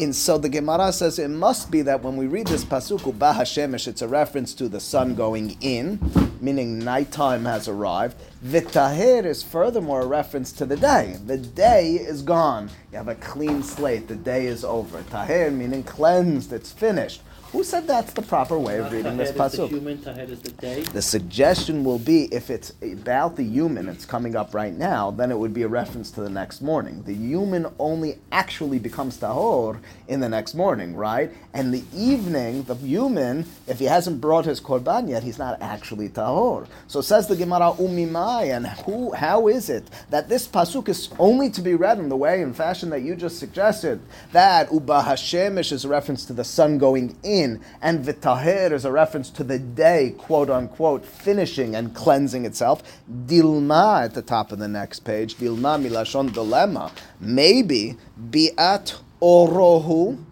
And 0.00 0.14
so 0.14 0.38
the 0.38 0.48
Gemara 0.48 0.92
says 0.92 1.20
it 1.20 1.28
must 1.28 1.70
be 1.70 1.80
that 1.82 2.02
when 2.02 2.16
we 2.16 2.26
read 2.26 2.48
this 2.48 2.64
pasuk, 2.64 3.00
Bahashemesh, 3.16 3.86
it's 3.86 4.02
a 4.02 4.08
reference 4.08 4.52
to 4.54 4.68
the 4.68 4.80
sun 4.80 5.14
going 5.14 5.56
in, 5.60 6.00
meaning 6.40 6.80
nighttime 6.80 7.44
has 7.44 7.68
arrived. 7.68 8.16
V'taher 8.44 9.24
is 9.24 9.44
furthermore 9.44 10.00
a 10.02 10.06
reference 10.06 10.50
to 10.54 10.66
the 10.66 10.76
day. 10.76 11.18
The 11.24 11.38
day 11.38 11.92
is 11.92 12.22
gone. 12.22 12.70
You 12.90 12.98
have 12.98 13.06
a 13.06 13.14
clean 13.14 13.62
slate. 13.62 14.08
The 14.08 14.16
day 14.16 14.46
is 14.46 14.64
over. 14.64 15.00
Taher 15.02 15.52
meaning 15.52 15.84
cleansed. 15.84 16.52
It's 16.52 16.72
finished. 16.72 17.22
Who 17.54 17.62
said 17.62 17.86
that's 17.86 18.12
the 18.12 18.22
proper 18.22 18.58
way 18.58 18.78
of 18.78 18.90
reading 18.90 19.16
this 19.16 19.30
pasuk? 19.30 19.70
The, 19.70 20.90
the 20.92 21.00
suggestion 21.00 21.84
will 21.84 22.00
be 22.00 22.24
if 22.34 22.50
it's 22.50 22.72
about 22.82 23.36
the 23.36 23.44
human, 23.44 23.88
it's 23.88 24.04
coming 24.04 24.34
up 24.34 24.54
right 24.54 24.74
now, 24.74 25.12
then 25.12 25.30
it 25.30 25.38
would 25.38 25.54
be 25.54 25.62
a 25.62 25.68
reference 25.68 26.10
to 26.12 26.20
the 26.20 26.28
next 26.28 26.62
morning. 26.62 27.04
The 27.04 27.14
human 27.14 27.68
only 27.78 28.18
actually 28.32 28.80
becomes 28.80 29.18
tahor 29.18 29.78
in 30.08 30.18
the 30.18 30.28
next 30.28 30.54
morning, 30.54 30.96
right? 30.96 31.30
And 31.52 31.72
the 31.72 31.84
evening, 31.94 32.64
the 32.64 32.74
human, 32.74 33.46
if 33.68 33.78
he 33.78 33.84
hasn't 33.84 34.20
brought 34.20 34.46
his 34.46 34.60
korban 34.60 35.08
yet, 35.08 35.22
he's 35.22 35.38
not 35.38 35.62
actually 35.62 36.08
tahor. 36.08 36.66
So 36.88 37.02
says 37.02 37.28
the 37.28 37.36
Gemara 37.36 37.72
umimai, 37.78 38.52
and 38.52 38.66
who? 38.66 39.12
How 39.12 39.46
is 39.46 39.70
it 39.70 39.84
that 40.10 40.28
this 40.28 40.48
pasuk 40.48 40.88
is 40.88 41.08
only 41.20 41.50
to 41.50 41.62
be 41.62 41.76
read 41.76 42.00
in 42.00 42.08
the 42.08 42.16
way 42.16 42.42
and 42.42 42.56
fashion 42.56 42.90
that 42.90 43.02
you 43.02 43.14
just 43.14 43.38
suggested? 43.38 44.00
That 44.32 44.72
uba 44.72 45.02
hashemish 45.02 45.70
is 45.70 45.84
a 45.84 45.88
reference 45.88 46.24
to 46.24 46.32
the 46.32 46.42
sun 46.42 46.78
going 46.78 47.16
in 47.22 47.43
in, 47.44 47.60
and 47.80 48.04
vitaher 48.04 48.72
is 48.72 48.84
a 48.84 48.90
reference 48.92 49.30
to 49.30 49.44
the 49.44 49.58
day, 49.58 50.14
quote 50.18 50.50
unquote, 50.50 51.04
finishing 51.04 51.76
and 51.76 51.94
cleansing 51.94 52.44
itself. 52.44 52.82
Dilma 53.26 54.04
at 54.04 54.14
the 54.14 54.22
top 54.22 54.52
of 54.52 54.58
the 54.58 54.68
next 54.68 55.00
page, 55.00 55.36
dilma 55.36 55.74
milashon 55.82 56.32
dilemma. 56.32 56.90
Maybe 57.20 57.96
biat 58.18 58.98
orohu 59.22 60.24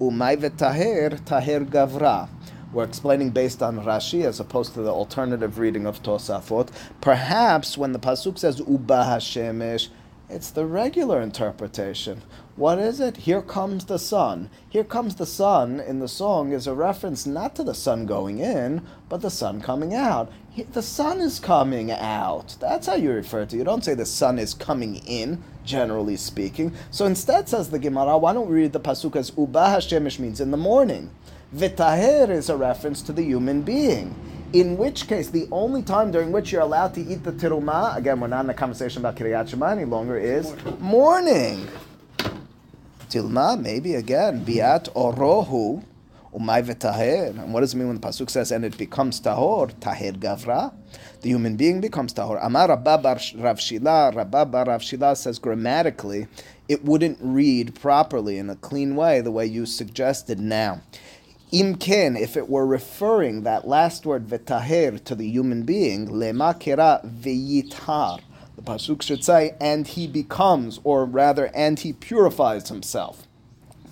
umay 0.00 0.36
vitaher 0.36 1.20
taher 1.24 1.64
gavra. 1.64 2.28
We're 2.72 2.84
explaining 2.84 3.30
based 3.30 3.62
on 3.62 3.82
Rashi 3.84 4.24
as 4.24 4.38
opposed 4.40 4.74
to 4.74 4.82
the 4.82 4.90
alternative 4.90 5.58
reading 5.58 5.86
of 5.86 6.02
Tosafot. 6.02 6.68
Perhaps 7.00 7.78
when 7.78 7.92
the 7.92 7.98
pasuk 7.98 8.38
says 8.38 8.58
Uba 8.58 9.04
Hashemesh, 9.04 9.88
it's 10.28 10.50
the 10.50 10.66
regular 10.66 11.20
interpretation. 11.20 12.22
What 12.56 12.78
is 12.78 12.98
it? 13.00 13.18
Here 13.18 13.42
comes 13.42 13.84
the 13.84 13.98
sun. 13.98 14.50
Here 14.68 14.82
comes 14.82 15.14
the 15.14 15.26
sun 15.26 15.78
in 15.78 16.00
the 16.00 16.08
song 16.08 16.52
is 16.52 16.66
a 16.66 16.74
reference 16.74 17.26
not 17.26 17.54
to 17.56 17.62
the 17.62 17.74
sun 17.74 18.06
going 18.06 18.38
in, 18.38 18.84
but 19.08 19.20
the 19.20 19.30
sun 19.30 19.60
coming 19.60 19.94
out. 19.94 20.32
The 20.72 20.82
sun 20.82 21.20
is 21.20 21.38
coming 21.38 21.92
out. 21.92 22.56
That's 22.58 22.88
how 22.88 22.94
you 22.94 23.12
refer 23.12 23.46
to 23.46 23.54
it. 23.54 23.58
You 23.58 23.64
don't 23.64 23.84
say 23.84 23.94
the 23.94 24.04
sun 24.04 24.38
is 24.38 24.52
coming 24.52 24.96
in, 25.06 25.44
generally 25.64 26.16
speaking. 26.16 26.72
So 26.90 27.04
instead, 27.04 27.48
says 27.48 27.70
the 27.70 27.78
Gemara, 27.78 28.18
why 28.18 28.32
don't 28.32 28.48
we 28.48 28.56
read 28.56 28.72
the 28.72 28.80
pasuk 28.80 29.14
as 29.16 29.32
Uba 29.36 29.60
Hashemesh 29.60 30.18
means 30.18 30.40
in 30.40 30.50
the 30.50 30.56
morning. 30.56 31.10
Vitaher 31.54 32.30
is 32.30 32.48
a 32.48 32.56
reference 32.56 33.00
to 33.02 33.12
the 33.12 33.22
human 33.22 33.62
being. 33.62 34.14
In 34.52 34.76
which 34.78 35.08
case, 35.08 35.28
the 35.28 35.48
only 35.50 35.82
time 35.82 36.12
during 36.12 36.30
which 36.30 36.52
you're 36.52 36.62
allowed 36.62 36.94
to 36.94 37.00
eat 37.00 37.24
the 37.24 37.32
teruma, 37.32 37.96
again, 37.96 38.20
we're 38.20 38.28
not 38.28 38.44
in 38.44 38.50
a 38.50 38.54
conversation 38.54 39.02
about 39.02 39.16
Kiryat 39.16 39.48
Shema 39.48 39.66
any 39.66 39.84
longer, 39.84 40.16
is 40.16 40.54
morning. 40.78 41.66
Tilma, 43.10 43.60
maybe 43.60 43.96
again, 43.96 44.44
biat 44.44 44.88
orohu, 44.94 45.82
umay 46.32 46.64
v'taher. 46.64 47.30
And 47.30 47.52
what 47.52 47.60
does 47.60 47.74
it 47.74 47.76
mean 47.76 47.88
when 47.88 48.00
the 48.00 48.06
pasuk 48.06 48.30
says, 48.30 48.52
and 48.52 48.64
it 48.64 48.78
becomes 48.78 49.20
tahor, 49.20 49.74
taher 49.80 50.16
gavra? 50.16 50.72
The 51.22 51.28
human 51.28 51.56
being 51.56 51.80
becomes 51.80 52.14
tahor. 52.14 52.38
Amar 52.40 52.68
Rabba 52.68 53.18
Rav 53.38 53.60
Shila, 53.60 54.12
Rabba 54.14 54.64
Rav 54.66 54.82
Shila 54.82 55.16
says 55.16 55.40
grammatically, 55.40 56.28
it 56.68 56.84
wouldn't 56.84 57.18
read 57.20 57.74
properly 57.74 58.38
in 58.38 58.48
a 58.48 58.56
clean 58.56 58.96
way 58.96 59.20
the 59.20 59.32
way 59.32 59.46
you 59.46 59.66
suggested 59.66 60.38
now. 60.38 60.82
Imken, 61.52 62.18
if 62.18 62.36
it 62.36 62.48
were 62.48 62.66
referring 62.66 63.44
that 63.44 63.68
last 63.68 64.04
word 64.04 64.26
vetaher 64.26 65.02
to 65.04 65.14
the 65.14 65.28
human 65.28 65.62
being, 65.62 66.08
lema 66.08 66.58
kera 66.58 67.04
veyitar. 67.06 68.20
The 68.56 68.62
pasuk 68.62 69.00
should 69.00 69.22
say, 69.22 69.54
and 69.60 69.86
he 69.86 70.08
becomes, 70.08 70.80
or 70.82 71.04
rather, 71.04 71.50
and 71.54 71.78
he 71.78 71.92
purifies 71.92 72.68
himself. 72.68 73.28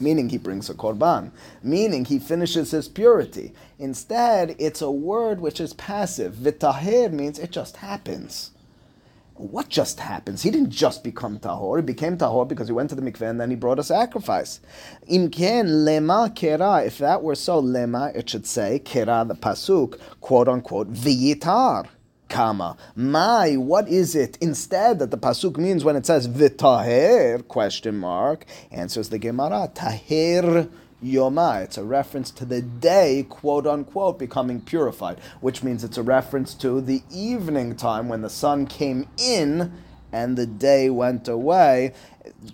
Meaning 0.01 0.31
he 0.31 0.39
brings 0.39 0.69
a 0.69 0.75
korban, 0.75 1.31
meaning 1.63 2.05
he 2.05 2.19
finishes 2.19 2.73
his 2.73 2.89
purity. 2.89 3.53
Instead, 3.79 4.57
it's 4.59 4.83
a 4.83 4.91
word 4.91 5.41
which 5.41 5.61
is 5.61 5.75
passive. 5.75 6.35
Vitaher 6.35 7.13
means 7.13 7.39
it 7.39 7.53
just 7.53 7.77
happens 7.77 8.51
what 9.37 9.69
just 9.69 9.99
happens? 9.99 10.43
He 10.43 10.51
didn't 10.51 10.71
just 10.71 11.03
become 11.03 11.41
tahor. 11.41 11.79
He 11.79 11.83
became 11.83 12.17
tahor 12.17 12.47
because 12.47 12.69
he 12.69 12.73
went 12.73 12.91
to 12.91 12.95
the 12.95 13.03
mikveh 13.03 13.29
and 13.31 13.41
then 13.41 13.51
he 13.51 13.57
brought 13.57 13.81
a 13.81 13.85
sacrifice. 13.85 14.61
Imken 15.09 15.85
lema 15.85 16.33
kera. 16.35 16.87
If 16.87 16.99
that 16.99 17.23
were 17.23 17.35
so, 17.35 17.61
lema 17.61 18.15
it 18.15 18.31
should 18.31 18.47
say 18.47 18.81
kera 18.85 19.27
the 19.27 19.35
pasuk 19.35 19.99
quote 20.21 20.49
unquote 20.49 20.93
viyitar. 20.93 21.89
Kama. 22.29 22.77
My, 22.97 23.55
what 23.55 23.89
is 23.89 24.15
it 24.17 24.39
instead 24.41 24.99
that 24.99 25.11
the 25.11 25.19
pasuk 25.19 25.57
means 25.57 25.85
when 25.85 25.95
it 25.95 26.07
says 26.07 26.27
vitaher 26.27 27.47
question 27.49 27.99
mark? 27.99 28.47
Answers 28.71 29.11
the 29.11 29.19
Gemara 29.19 29.71
tahir 29.75 30.69
Yoma. 31.05 31.63
It's 31.63 31.79
a 31.79 31.85
reference 31.85 32.31
to 32.33 32.45
the 32.45 32.63
day, 32.63 33.27
quote 33.29 33.67
unquote, 33.67 34.19
becoming 34.19 34.61
purified, 34.61 35.19
which 35.41 35.63
means 35.63 35.85
it's 35.85 35.99
a 35.99 36.03
reference 36.03 36.55
to 36.55 36.81
the 36.81 37.03
evening 37.11 37.77
time 37.77 38.09
when 38.09 38.23
the 38.23 38.31
sun 38.31 38.67
came 38.67 39.09
in 39.19 39.73
and 40.13 40.37
the 40.37 40.47
day 40.47 40.89
went 40.91 41.29
away. 41.29 41.93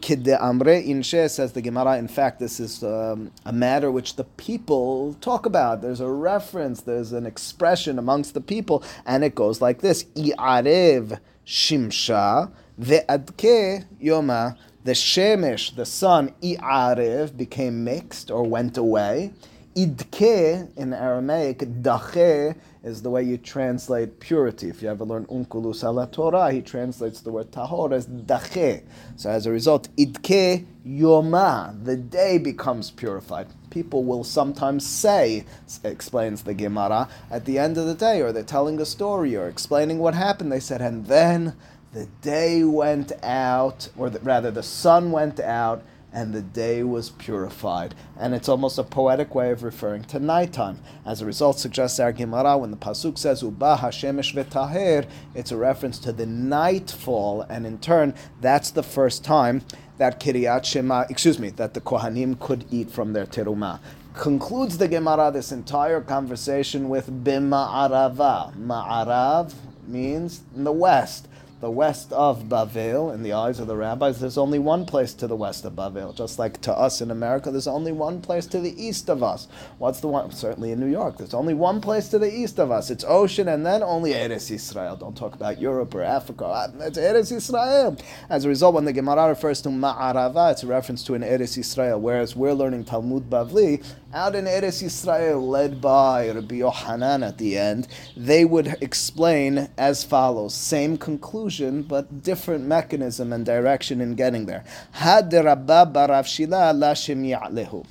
Kidde 0.00 0.40
Amre 0.40 0.86
Inshe 0.86 1.30
says 1.30 1.52
the 1.52 1.62
Gemara, 1.62 1.98
in 1.98 2.08
fact, 2.08 2.40
this 2.40 2.58
is 2.58 2.82
um, 2.82 3.30
a 3.44 3.52
matter 3.52 3.90
which 3.90 4.16
the 4.16 4.24
people 4.24 5.14
talk 5.20 5.46
about. 5.46 5.82
There's 5.82 6.00
a 6.00 6.08
reference, 6.08 6.80
there's 6.80 7.12
an 7.12 7.26
expression 7.26 7.98
amongst 7.98 8.34
the 8.34 8.40
people, 8.40 8.82
and 9.04 9.22
it 9.22 9.34
goes 9.34 9.60
like 9.60 9.80
this 9.80 10.04
I'arev 10.16 11.20
Shimsha 11.46 12.50
Ve'adke 12.80 13.84
Yoma 14.02 14.56
the 14.84 14.92
shemesh, 14.92 15.74
the 15.76 15.86
sun, 15.86 16.34
i'arev, 16.42 17.36
became 17.36 17.84
mixed 17.84 18.30
or 18.30 18.44
went 18.44 18.76
away. 18.76 19.32
Idke 19.76 20.76
in 20.76 20.92
Aramaic, 20.92 21.58
dache 21.82 22.56
is 22.82 23.02
the 23.02 23.10
way 23.10 23.22
you 23.22 23.38
translate 23.38 24.18
purity. 24.18 24.68
If 24.68 24.82
you 24.82 24.88
ever 24.88 25.04
learn 25.04 25.26
Onkelos 25.26 25.84
ala 25.84 26.08
Torah, 26.08 26.50
he 26.50 26.60
translates 26.60 27.20
the 27.20 27.30
word 27.30 27.52
tahor 27.52 27.92
as 27.92 28.06
dache. 28.06 28.82
So 29.16 29.30
as 29.30 29.46
a 29.46 29.52
result, 29.52 29.88
idke 29.96 30.66
yoma, 30.84 31.84
the 31.84 31.96
day 31.96 32.38
becomes 32.38 32.90
purified. 32.90 33.46
People 33.70 34.02
will 34.02 34.24
sometimes 34.24 34.84
say, 34.84 35.44
explains 35.84 36.42
the 36.42 36.54
Gemara, 36.54 37.08
at 37.30 37.44
the 37.44 37.58
end 37.58 37.78
of 37.78 37.86
the 37.86 37.94
day, 37.94 38.22
or 38.22 38.32
they're 38.32 38.42
telling 38.42 38.80
a 38.80 38.86
story 38.86 39.36
or 39.36 39.46
explaining 39.46 39.98
what 39.98 40.14
happened, 40.14 40.50
they 40.50 40.58
said, 40.58 40.80
and 40.80 41.06
then 41.06 41.54
the 41.92 42.06
day 42.22 42.62
went 42.62 43.12
out, 43.22 43.88
or 43.96 44.10
the, 44.10 44.20
rather, 44.20 44.50
the 44.50 44.62
sun 44.62 45.10
went 45.10 45.40
out, 45.40 45.82
and 46.12 46.32
the 46.32 46.42
day 46.42 46.82
was 46.82 47.10
purified. 47.10 47.94
And 48.18 48.34
it's 48.34 48.48
almost 48.48 48.78
a 48.78 48.82
poetic 48.82 49.34
way 49.34 49.50
of 49.50 49.62
referring 49.62 50.04
to 50.04 50.18
nighttime. 50.18 50.80
As 51.04 51.20
a 51.20 51.26
result, 51.26 51.58
suggests 51.58 52.00
our 52.00 52.12
Gemara, 52.12 52.58
when 52.58 52.70
the 52.70 52.76
Pasuk 52.76 53.18
says, 53.18 53.42
Uba 53.42 53.78
Hashemesh 53.80 54.34
v'taher, 54.34 55.06
it's 55.34 55.52
a 55.52 55.56
reference 55.56 55.98
to 56.00 56.12
the 56.12 56.26
nightfall, 56.26 57.42
and 57.42 57.66
in 57.66 57.78
turn, 57.78 58.14
that's 58.40 58.70
the 58.70 58.82
first 58.82 59.24
time 59.24 59.62
that 59.98 60.18
Kiryat 60.18 60.64
Shema, 60.64 61.04
excuse 61.10 61.38
me, 61.38 61.50
that 61.50 61.74
the 61.74 61.80
Kohanim 61.80 62.38
could 62.38 62.64
eat 62.70 62.90
from 62.90 63.12
their 63.12 63.26
terumah 63.26 63.80
concludes 64.12 64.76
the 64.78 64.88
Gemara 64.88 65.30
this 65.30 65.52
entire 65.52 66.00
conversation 66.00 66.88
with 66.88 67.24
bima'arava. 67.24 68.52
Ma'arav 68.56 69.54
means 69.86 70.42
in 70.54 70.64
the 70.64 70.72
west 70.72 71.28
the 71.60 71.70
west 71.70 72.10
of 72.12 72.44
Bavel, 72.44 73.12
in 73.12 73.22
the 73.22 73.34
eyes 73.34 73.60
of 73.60 73.66
the 73.66 73.76
rabbis, 73.76 74.18
there's 74.18 74.38
only 74.38 74.58
one 74.58 74.86
place 74.86 75.12
to 75.14 75.26
the 75.26 75.36
west 75.36 75.66
of 75.66 75.74
Bavel. 75.74 76.14
Just 76.14 76.38
like 76.38 76.60
to 76.62 76.72
us 76.72 77.02
in 77.02 77.10
America, 77.10 77.50
there's 77.50 77.66
only 77.66 77.92
one 77.92 78.22
place 78.22 78.46
to 78.46 78.60
the 78.60 78.82
east 78.82 79.10
of 79.10 79.22
us. 79.22 79.46
What's 79.76 80.00
the 80.00 80.08
one? 80.08 80.30
Certainly 80.30 80.72
in 80.72 80.80
New 80.80 80.86
York, 80.86 81.18
there's 81.18 81.34
only 81.34 81.52
one 81.52 81.82
place 81.82 82.08
to 82.08 82.18
the 82.18 82.32
east 82.32 82.58
of 82.58 82.70
us. 82.70 82.90
It's 82.90 83.04
ocean 83.06 83.48
and 83.48 83.64
then 83.66 83.82
only 83.82 84.12
Eretz 84.12 84.50
Israel. 84.50 84.96
Don't 84.96 85.16
talk 85.16 85.34
about 85.34 85.60
Europe 85.60 85.94
or 85.94 86.02
Africa. 86.02 86.72
It's 86.80 86.98
Eretz 86.98 87.30
Israel. 87.30 87.96
As 88.30 88.46
a 88.46 88.48
result, 88.48 88.74
when 88.74 88.86
the 88.86 88.92
Gemara 88.94 89.28
refers 89.28 89.60
to 89.62 89.68
Ma'arava, 89.68 90.52
it's 90.52 90.62
a 90.62 90.66
reference 90.66 91.04
to 91.04 91.14
an 91.14 91.22
Eretz 91.22 91.58
Israel, 91.58 92.00
whereas 92.00 92.34
we're 92.34 92.54
learning 92.54 92.84
Talmud 92.84 93.28
Bavli, 93.28 93.84
out 94.12 94.34
in 94.34 94.44
Eretz 94.46 94.82
Israel, 94.82 95.46
led 95.46 95.80
by 95.80 96.30
Rabbi 96.30 96.56
Yohanan 96.56 97.22
at 97.22 97.38
the 97.38 97.56
end, 97.56 97.88
they 98.16 98.44
would 98.44 98.76
explain 98.80 99.68
as 99.78 100.04
follows. 100.04 100.54
Same 100.54 100.96
conclusion 100.96 101.20
conclusion, 101.20 101.82
but 101.82 102.22
different 102.22 102.64
mechanism 102.64 103.32
and 103.32 103.44
direction 103.44 104.00
in 104.00 104.14
getting 104.14 104.46
there. 104.46 104.64
Had 104.92 105.32
Rabba 105.32 105.86
bar 105.86 106.08
Rav 106.08 106.26
Shila 106.26 106.72
Lashim 106.74 107.22
Ya'lehu 107.24 107.84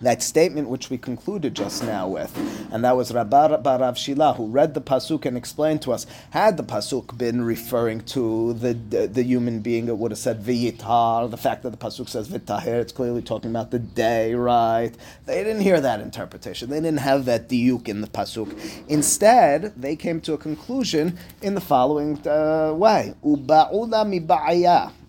that 0.00 0.22
statement 0.22 0.68
which 0.68 0.90
we 0.90 0.98
concluded 0.98 1.54
just 1.54 1.82
now 1.84 2.08
with, 2.08 2.36
and 2.72 2.84
that 2.84 2.96
was 2.96 3.12
Rabba 3.12 3.58
bar 3.58 3.78
Rav 3.78 3.98
Shila 3.98 4.34
who 4.34 4.46
read 4.46 4.74
the 4.74 4.80
pasuk 4.80 5.26
and 5.26 5.36
explained 5.36 5.82
to 5.82 5.92
us. 5.92 6.06
Had 6.30 6.56
the 6.56 6.62
pasuk 6.62 7.16
been 7.16 7.42
referring 7.42 8.00
to 8.02 8.54
the, 8.54 8.74
the, 8.74 9.06
the 9.06 9.22
human 9.22 9.60
being, 9.60 9.88
it 9.88 9.98
would 9.98 10.10
have 10.10 10.18
said 10.18 10.42
viyitar. 10.42 11.30
The 11.30 11.36
fact 11.36 11.62
that 11.62 11.70
the 11.70 11.76
pasuk 11.76 12.08
says 12.08 12.28
vitaher, 12.28 12.80
it's 12.80 12.92
clearly 12.92 13.22
talking 13.22 13.50
about 13.50 13.70
the 13.70 13.78
day, 13.78 14.34
right? 14.34 14.92
They 15.26 15.44
didn't 15.44 15.62
hear 15.62 15.80
that 15.80 16.00
interpretation. 16.00 16.70
They 16.70 16.80
didn't 16.80 17.00
have 17.00 17.24
that 17.26 17.48
diuk 17.48 17.88
in 17.88 18.00
the 18.00 18.06
pasuk. 18.06 18.58
Instead, 18.88 19.74
they 19.76 19.96
came 19.96 20.20
to 20.22 20.32
a 20.32 20.38
conclusion 20.38 21.18
in 21.42 21.54
the 21.54 21.60
following 21.60 22.26
uh, 22.26 22.72
way: 22.74 23.14
Uba'ula 23.24 24.08
mi 24.08 24.20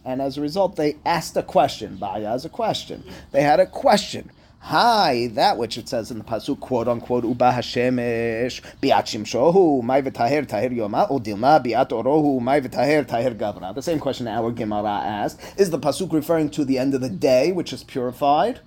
and 0.04 0.22
as 0.22 0.38
a 0.38 0.42
result, 0.42 0.76
they 0.76 0.98
asked 1.06 1.38
a 1.38 1.44
question. 1.44 1.98
Ba'aya 1.98 2.36
is 2.36 2.46
a 2.46 2.50
question. 2.50 3.04
They 3.32 3.44
had 3.44 3.60
a 3.60 3.66
question. 3.66 4.32
Hi, 4.66 5.28
that 5.34 5.58
which 5.58 5.76
it 5.80 5.90
says 5.90 6.12
in 6.12 6.20
the 6.20 6.24
pasuk, 6.24 6.60
quote 6.60 6.88
unquote, 6.88 7.26
uba 7.26 7.52
hashemesh 7.52 8.62
biat 8.80 9.06
shimshohu 9.06 9.82
may 9.82 10.04
v'taher 10.04 10.46
taher 10.46 10.70
yoma 10.70 11.10
udilma 11.10 11.66
biat 11.66 11.90
orohu 11.90 12.40
may 12.40 12.62
v'taher 12.62 13.04
taher 13.04 13.36
gavra. 13.36 13.74
The 13.74 13.82
same 13.82 14.00
question 14.00 14.28
our 14.28 14.52
Gemara 14.52 15.02
asked: 15.04 15.42
Is 15.58 15.72
the 15.72 15.80
pasuk 15.80 16.14
referring 16.14 16.52
to 16.52 16.64
the 16.64 16.78
end 16.78 16.94
of 16.94 17.02
the 17.02 17.10
day, 17.10 17.52
which 17.52 17.74
is 17.74 17.84
purified, 17.84 18.60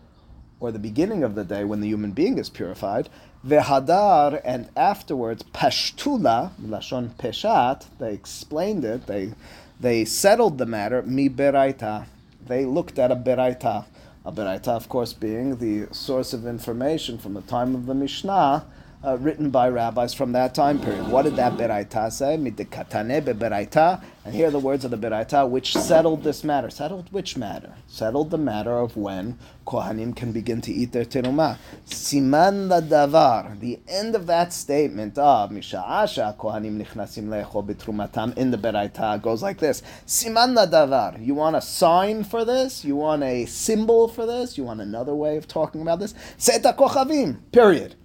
or 0.58 0.72
the 0.72 0.80
beginning 0.80 1.22
of 1.22 1.36
the 1.36 1.44
day 1.44 1.62
when 1.62 1.80
the 1.80 1.88
human 1.88 2.10
being 2.10 2.38
is 2.38 2.50
purified? 2.50 3.08
Vehadar 3.46 4.42
and 4.44 4.68
afterwards 4.76 5.44
pashtula 5.54 6.50
lashon 6.60 7.10
peshat. 7.10 7.84
They 8.00 8.12
explained 8.12 8.84
it. 8.84 9.06
They 9.06 9.32
they 9.78 10.04
settled 10.04 10.58
the 10.58 10.66
matter 10.66 11.02
mi 11.02 11.28
beraita. 11.30 12.06
They 12.44 12.64
looked 12.64 12.98
at 12.98 13.12
a 13.12 13.16
beraita 13.16 13.84
beraita, 14.32 14.68
of 14.68 14.88
course, 14.88 15.12
being 15.12 15.56
the 15.56 15.92
source 15.94 16.32
of 16.32 16.46
information 16.46 17.18
from 17.18 17.34
the 17.34 17.42
time 17.42 17.74
of 17.74 17.86
the 17.86 17.94
Mishnah 17.94 18.64
uh, 19.04 19.18
written 19.18 19.50
by 19.50 19.68
rabbis 19.68 20.14
from 20.14 20.32
that 20.32 20.54
time 20.54 20.80
period. 20.80 21.08
What 21.08 21.22
did 21.22 21.36
that 21.36 21.54
beraita 21.54 22.10
say? 22.10 22.36
Midikatane 22.36 23.22
beraita. 23.22 24.02
And 24.24 24.34
here 24.34 24.48
are 24.48 24.50
the 24.50 24.58
words 24.58 24.86
of 24.86 24.90
the 24.90 24.96
beraita, 24.96 25.48
which 25.48 25.74
settled 25.74 26.24
this 26.24 26.42
matter. 26.42 26.70
Settled 26.70 27.12
which 27.12 27.36
matter? 27.36 27.74
Settled 27.86 28.30
the 28.30 28.38
matter 28.38 28.72
of 28.72 28.96
when 28.96 29.38
kohanim 29.66 30.16
can 30.16 30.32
begin 30.32 30.62
to 30.62 30.72
eat 30.72 30.92
their 30.92 31.04
terumah. 31.04 31.58
Siman 31.86 32.70
davar. 32.88 33.60
The 33.60 33.80
end 33.86 34.14
of 34.14 34.26
that 34.26 34.54
statement 34.54 35.18
of 35.18 35.50
misha'asha 35.50 36.38
kohanim 36.38 36.82
nichnasim 36.82 37.26
le'echol 37.26 37.66
betrumatam 37.66 38.36
in 38.38 38.50
the 38.50 38.56
beraita 38.56 39.20
goes 39.20 39.42
like 39.42 39.58
this. 39.58 39.82
Siman 40.06 40.56
davar. 40.70 41.24
You 41.24 41.34
want 41.34 41.56
a 41.56 41.60
sign 41.60 42.24
for 42.24 42.46
this? 42.46 42.84
You 42.84 42.96
want 42.96 43.22
a 43.22 43.44
symbol 43.44 44.08
for 44.08 44.24
this? 44.24 44.56
You 44.56 44.64
want 44.64 44.80
another 44.80 45.14
way 45.14 45.36
of 45.36 45.46
talking 45.46 45.82
about 45.82 46.00
this? 46.00 46.14
Seta 46.38 46.74
kochavim. 46.78 47.40
Period. 47.52 47.96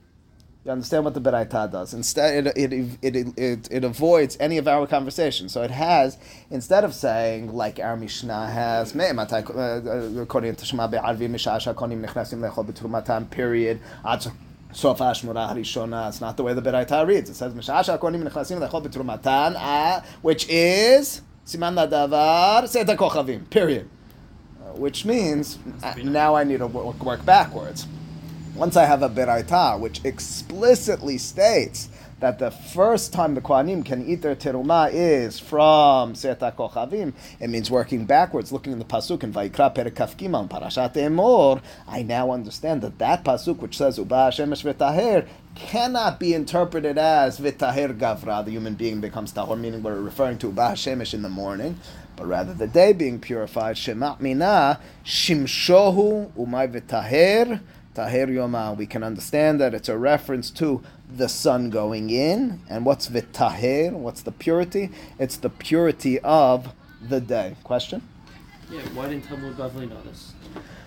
You 0.69 0.73
understand 0.73 1.03
what 1.03 1.15
the 1.15 1.19
Beraita 1.19 1.71
does. 1.71 1.95
Instead, 1.95 2.45
it, 2.45 2.71
it, 2.71 2.97
it, 3.01 3.39
it, 3.39 3.67
it 3.71 3.84
avoids 3.84 4.38
any 4.39 4.60
of 4.60 4.67
our 4.67 4.86
conversation. 4.86 5.49
So 5.49 5.63
it 5.63 5.71
has, 5.71 6.19
instead 6.51 6.84
of 6.84 6.93
saying, 6.93 7.55
like 7.55 7.79
our 7.79 7.97
Mishnah 7.97 8.51
has, 8.51 8.95
according 8.95 10.55
to 10.58 10.65
Shema 10.65 10.86
Be'arvi 10.86 11.27
Mishasha 11.27 11.73
Konim 11.73 12.05
Nechnasim 12.05 12.47
Lechol 12.47 12.67
B'Trumatam, 12.67 13.32
period, 13.32 13.79
Sof 14.71 14.99
Ashmura 14.99 15.51
Harishona. 15.51 16.10
It's 16.10 16.21
not 16.21 16.38
the 16.38 16.43
way 16.43 16.53
the 16.53 16.62
Beraita 16.62 17.03
reads. 17.08 17.32
It 17.32 17.34
says, 17.34 17.51
Mishasha 17.55 17.97
Konim 17.97 18.21
Nechnasim 18.29 18.60
Lechol 18.63 18.86
B'Trumatan, 18.86 20.05
which 20.21 20.45
is, 20.49 21.23
Siman 21.47 21.89
Davar, 21.89 22.67
Seta 22.67 22.95
Kochavim, 22.95 23.49
period. 23.49 23.89
Uh, 24.62 24.73
which 24.73 25.03
means, 25.03 25.58
uh, 25.82 25.95
now 26.03 26.36
I 26.36 26.43
need 26.43 26.60
to 26.60 26.67
work, 26.67 27.03
work 27.03 27.25
backwards. 27.25 27.88
Once 28.59 28.75
I 28.75 28.83
have 28.83 29.03
a 29.03 29.09
beraita, 29.09 29.79
which 29.79 30.03
explicitly 30.03 31.17
states 31.17 31.87
that 32.19 32.39
the 32.39 32.51
first 32.51 33.13
time 33.13 33.33
the 33.33 33.39
Kohanim 33.39 33.85
can 33.85 34.05
eat 34.05 34.21
their 34.21 34.35
teruma 34.35 34.89
is 34.91 35.39
from 35.39 36.13
Seta 36.13 36.53
Kochavim, 36.57 37.13
it 37.39 37.49
means 37.49 37.71
working 37.71 38.03
backwards, 38.03 38.51
looking 38.51 38.73
in 38.73 38.79
the 38.79 38.83
pasuk 38.83 39.23
in 39.23 39.31
Vaikra 39.31 39.73
Perekaf 39.73 40.33
on 40.33 40.49
Parashat 40.49 40.95
Emor. 40.95 41.61
I 41.87 42.03
now 42.03 42.31
understand 42.31 42.81
that 42.81 42.99
that 42.99 43.23
pasuk 43.23 43.59
which 43.59 43.77
says 43.77 43.97
Uba 43.97 44.29
Shemesh 44.33 44.65
V'Taher 44.65 45.25
cannot 45.55 46.19
be 46.19 46.33
interpreted 46.33 46.97
as 46.97 47.39
V'Taher 47.39 47.97
Gavra, 47.97 48.43
the 48.43 48.51
human 48.51 48.75
being 48.75 48.99
becomes 48.99 49.31
tahor, 49.31 49.57
meaning 49.57 49.81
we're 49.81 50.01
referring 50.01 50.37
to 50.37 50.47
Uba 50.47 50.73
Shemesh 50.73 51.13
in 51.13 51.21
the 51.21 51.29
morning, 51.29 51.79
but 52.17 52.25
rather 52.25 52.53
the 52.53 52.67
day 52.67 52.91
being 52.91 53.21
purified. 53.21 53.77
Shema 53.77 54.17
Mina 54.19 54.81
Shimshohu 55.05 56.33
Umay 56.33 56.69
V'Taher. 56.69 57.61
Taher 57.95 58.28
Yoma, 58.28 58.78
we 58.78 58.86
can 58.86 59.04
understand 59.04 59.60
that 59.60 59.73
it's 59.73 59.89
a 59.89 59.97
reference 59.97 60.52
to 60.52 60.82
the 61.12 61.28
sun 61.28 61.69
going 61.69 62.10
in. 62.10 62.62
And 62.69 62.86
what's 62.86 63.10
vitaher? 63.10 63.91
What's 63.91 64.21
the 64.21 64.32
purity? 64.32 64.91
It's 65.17 65.38
the 65.38 65.49
purity 65.49 66.19
of 66.19 66.73
the 67.02 67.19
day. 67.19 67.56
Question? 67.63 68.02
Yeah, 68.71 68.82
why 68.93 69.10
didn't 69.10 69.25
Talmud 69.25 69.58
Bavli 69.58 69.89
know 69.89 70.02
this? 70.04 70.34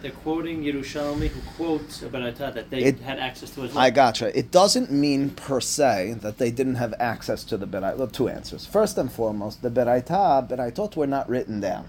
They're 0.03 0.11
quoting 0.11 0.63
Yerushalmi, 0.63 1.29
who 1.29 1.41
quotes 1.57 2.03
about 2.03 2.37
that 2.37 2.71
they 2.71 2.85
it, 2.85 3.01
had 3.01 3.19
access 3.19 3.51
to 3.51 3.63
as 3.63 3.73
well. 3.73 3.85
I 3.85 3.91
gotcha. 3.91 4.37
It 4.37 4.51
doesn't 4.51 4.91
mean 4.91 5.31
per 5.31 5.61
se 5.61 6.17
that 6.23 6.39
they 6.39 6.51
didn't 6.51 6.75
have 6.77 6.95
access 6.99 7.45
to 7.45 7.57
the 7.57 7.67
Beraita. 7.67 7.97
Well, 7.97 8.09
two 8.09 8.29
answers. 8.29 8.67
First 8.67 8.99
and 8.99 9.13
foremost, 9.13 9.63
the 9.63 9.71
Beraita, 9.71 10.49
Beraitot 10.49 10.97
were 10.97 11.07
not 11.07 11.29
written 11.29 11.61
down. 11.61 11.89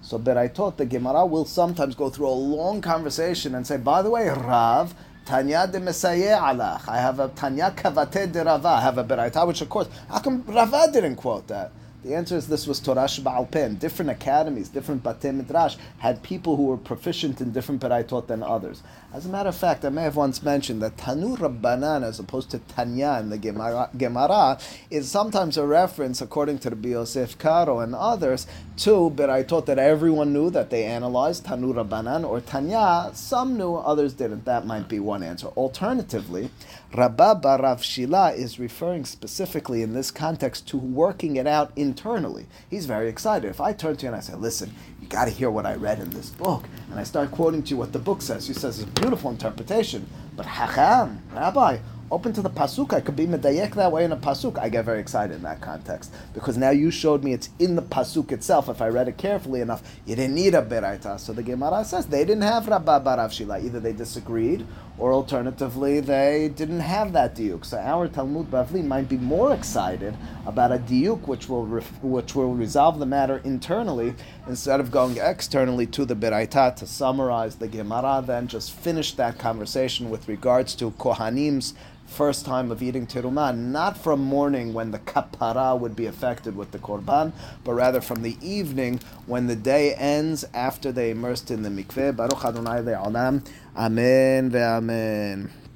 So 0.00 0.18
Beraitot, 0.18 0.76
the 0.76 0.86
Gemara 0.86 1.26
will 1.26 1.44
sometimes 1.44 1.94
go 1.94 2.08
through 2.08 2.28
a 2.28 2.30
long 2.30 2.80
conversation 2.80 3.54
and 3.54 3.66
say, 3.66 3.76
by 3.76 4.02
the 4.02 4.10
way, 4.10 4.28
Rav, 4.28 4.94
Tanya 5.24 5.66
de 5.66 5.78
Mesaye 5.80 6.38
alach. 6.38 6.88
I 6.88 6.98
have 6.98 7.20
a 7.20 7.28
Tanya 7.28 7.72
kavate 7.76 8.32
de 8.32 8.44
Rava. 8.44 8.68
I 8.68 8.80
have 8.80 8.96
a 8.96 9.04
Beraita, 9.04 9.46
which 9.46 9.60
of 9.60 9.68
course, 9.68 9.88
how 10.08 10.20
come 10.20 10.42
Rava 10.46 10.88
didn't 10.92 11.16
quote 11.16 11.46
that? 11.48 11.72
The 12.04 12.14
answer 12.14 12.36
is 12.36 12.46
this 12.46 12.68
was 12.68 12.78
Torah 12.78 13.06
Shba'al 13.06 13.50
Pen. 13.50 13.74
Different 13.74 14.12
academies, 14.12 14.68
different 14.68 15.02
Batei 15.02 15.34
Midrash 15.34 15.76
had 15.98 16.22
people 16.22 16.54
who 16.54 16.66
were 16.66 16.76
proficient 16.76 17.40
in 17.40 17.50
different 17.50 17.80
Beraitot 17.80 18.28
than 18.28 18.40
others. 18.44 18.84
As 19.12 19.26
a 19.26 19.28
matter 19.28 19.48
of 19.48 19.56
fact, 19.56 19.84
I 19.84 19.88
may 19.88 20.02
have 20.02 20.14
once 20.14 20.40
mentioned 20.40 20.80
that 20.82 20.96
Tanu 20.96 21.36
Rabbanan, 21.36 22.04
as 22.04 22.20
opposed 22.20 22.50
to 22.50 22.60
Tanya 22.60 23.18
in 23.20 23.30
the 23.30 23.38
Gemara, 23.38 23.90
Gemara, 23.98 24.60
is 24.90 25.10
sometimes 25.10 25.56
a 25.56 25.66
reference, 25.66 26.20
according 26.20 26.60
to 26.60 26.70
the 26.70 26.88
Yosef 26.88 27.36
Karo 27.36 27.80
and 27.80 27.96
others, 27.96 28.46
to 28.76 29.10
Beraitot 29.10 29.66
that 29.66 29.80
everyone 29.80 30.32
knew 30.32 30.50
that 30.50 30.70
they 30.70 30.84
analyzed, 30.84 31.46
Tanu 31.46 31.74
Rabbanan, 31.74 32.24
or 32.24 32.40
Tanya, 32.40 33.10
some 33.12 33.58
knew, 33.58 33.74
others 33.74 34.12
didn't. 34.12 34.44
That 34.44 34.66
might 34.66 34.88
be 34.88 35.00
one 35.00 35.24
answer. 35.24 35.48
Alternatively, 35.48 36.50
Rabba 36.94 37.34
bar 37.34 37.60
Rav 37.60 37.82
Shila 37.82 38.32
is 38.32 38.60
referring 38.60 39.04
specifically 39.04 39.82
in 39.82 39.94
this 39.94 40.12
context 40.12 40.68
to 40.68 40.76
working 40.76 41.36
it 41.36 41.46
out 41.46 41.72
internally. 41.88 42.46
He's 42.70 42.86
very 42.86 43.08
excited. 43.08 43.48
If 43.48 43.60
I 43.60 43.72
turn 43.72 43.96
to 43.96 44.02
you 44.02 44.08
and 44.08 44.16
I 44.16 44.20
say, 44.20 44.34
listen, 44.34 44.72
you 45.00 45.08
got 45.08 45.24
to 45.24 45.30
hear 45.30 45.50
what 45.50 45.66
I 45.66 45.74
read 45.74 45.98
in 45.98 46.10
this 46.10 46.30
book, 46.30 46.64
and 46.90 47.00
I 47.00 47.04
start 47.04 47.30
quoting 47.30 47.62
to 47.64 47.70
you 47.70 47.76
what 47.76 47.92
the 47.92 47.98
book 47.98 48.22
says, 48.22 48.46
he 48.46 48.54
says 48.54 48.78
it's 48.78 48.88
a 48.88 49.00
beautiful 49.00 49.30
interpretation, 49.30 50.06
but 50.36 50.46
Hacham, 50.46 51.18
Rabbi, 51.32 51.78
open 52.10 52.32
to 52.32 52.42
the 52.42 52.50
pasuk. 52.50 52.92
I 52.92 53.00
could 53.00 53.16
be 53.16 53.26
medayek 53.26 53.74
that 53.74 53.92
way 53.92 54.04
in 54.04 54.12
a 54.12 54.16
pasuk. 54.16 54.58
I 54.58 54.68
get 54.68 54.84
very 54.84 55.00
excited 55.00 55.34
in 55.36 55.42
that 55.42 55.60
context 55.60 56.12
because 56.34 56.56
now 56.56 56.70
you 56.70 56.90
showed 56.90 57.22
me 57.24 57.32
it's 57.32 57.50
in 57.58 57.76
the 57.76 57.82
pasuk 57.82 58.32
itself. 58.32 58.68
If 58.68 58.80
I 58.80 58.88
read 58.88 59.08
it 59.08 59.18
carefully 59.18 59.60
enough, 59.60 59.82
you 60.06 60.16
didn't 60.16 60.34
need 60.34 60.54
a 60.54 60.62
beraita. 60.62 61.18
So 61.18 61.32
the 61.32 61.42
Gemara 61.42 61.84
says 61.84 62.06
they 62.06 62.24
didn't 62.24 62.42
have 62.42 62.68
Rabba 62.68 63.00
bar 63.00 63.16
Rav 63.18 63.32
Shila. 63.32 63.60
Either 63.60 63.80
they 63.80 63.92
disagreed, 63.92 64.66
or 64.98 65.12
alternatively 65.12 66.00
they 66.00 66.50
didn't 66.54 66.80
have 66.80 67.12
that 67.12 67.34
diuk. 67.34 67.64
So 67.64 67.78
our 67.78 68.08
Talmud 68.08 68.50
Bavli 68.50 68.84
might 68.84 69.08
be 69.08 69.16
more 69.16 69.54
excited 69.54 70.16
about 70.46 70.72
a 70.72 70.78
diuk 70.78 71.26
which 71.26 71.48
will 71.48 71.66
ref, 71.66 72.02
which 72.02 72.34
will 72.34 72.54
resolve 72.54 72.98
the 72.98 73.06
matter 73.06 73.40
internally 73.44 74.14
instead 74.46 74.80
of 74.80 74.90
going 74.90 75.18
externally 75.18 75.86
to 75.86 76.04
the 76.04 76.16
beraita 76.16 76.74
to 76.76 76.86
summarize 76.86 77.56
the 77.56 77.68
Gemara. 77.68 78.22
Then 78.26 78.48
just 78.48 78.72
finish 78.72 79.12
that 79.14 79.38
conversation 79.38 80.10
with 80.10 80.28
regards 80.28 80.74
to 80.76 80.90
kohanim's 80.92 81.74
first 82.08 82.46
time 82.46 82.72
of 82.72 82.82
eating 82.82 83.06
terumah, 83.06 83.56
not 83.56 83.96
from 83.96 84.20
morning 84.20 84.72
when 84.72 84.90
the 84.90 84.98
kapara 84.98 85.78
would 85.78 85.94
be 85.94 86.06
affected 86.06 86.56
with 86.56 86.70
the 86.70 86.78
korban, 86.78 87.32
but 87.64 87.74
rather 87.74 88.00
from 88.00 88.22
the 88.22 88.36
evening 88.40 88.98
when 89.26 89.46
the 89.46 89.54
day 89.54 89.94
ends 89.94 90.44
after 90.54 90.90
they 90.90 91.10
immersed 91.10 91.50
in 91.50 91.62
the 91.62 91.68
mikveh. 91.68 92.16
Baruch 92.16 92.44
Adonai 92.44 92.80
le'olam. 92.80 93.46
Amen, 93.78 94.52
wer 94.52 94.70
Amen. 94.72 95.67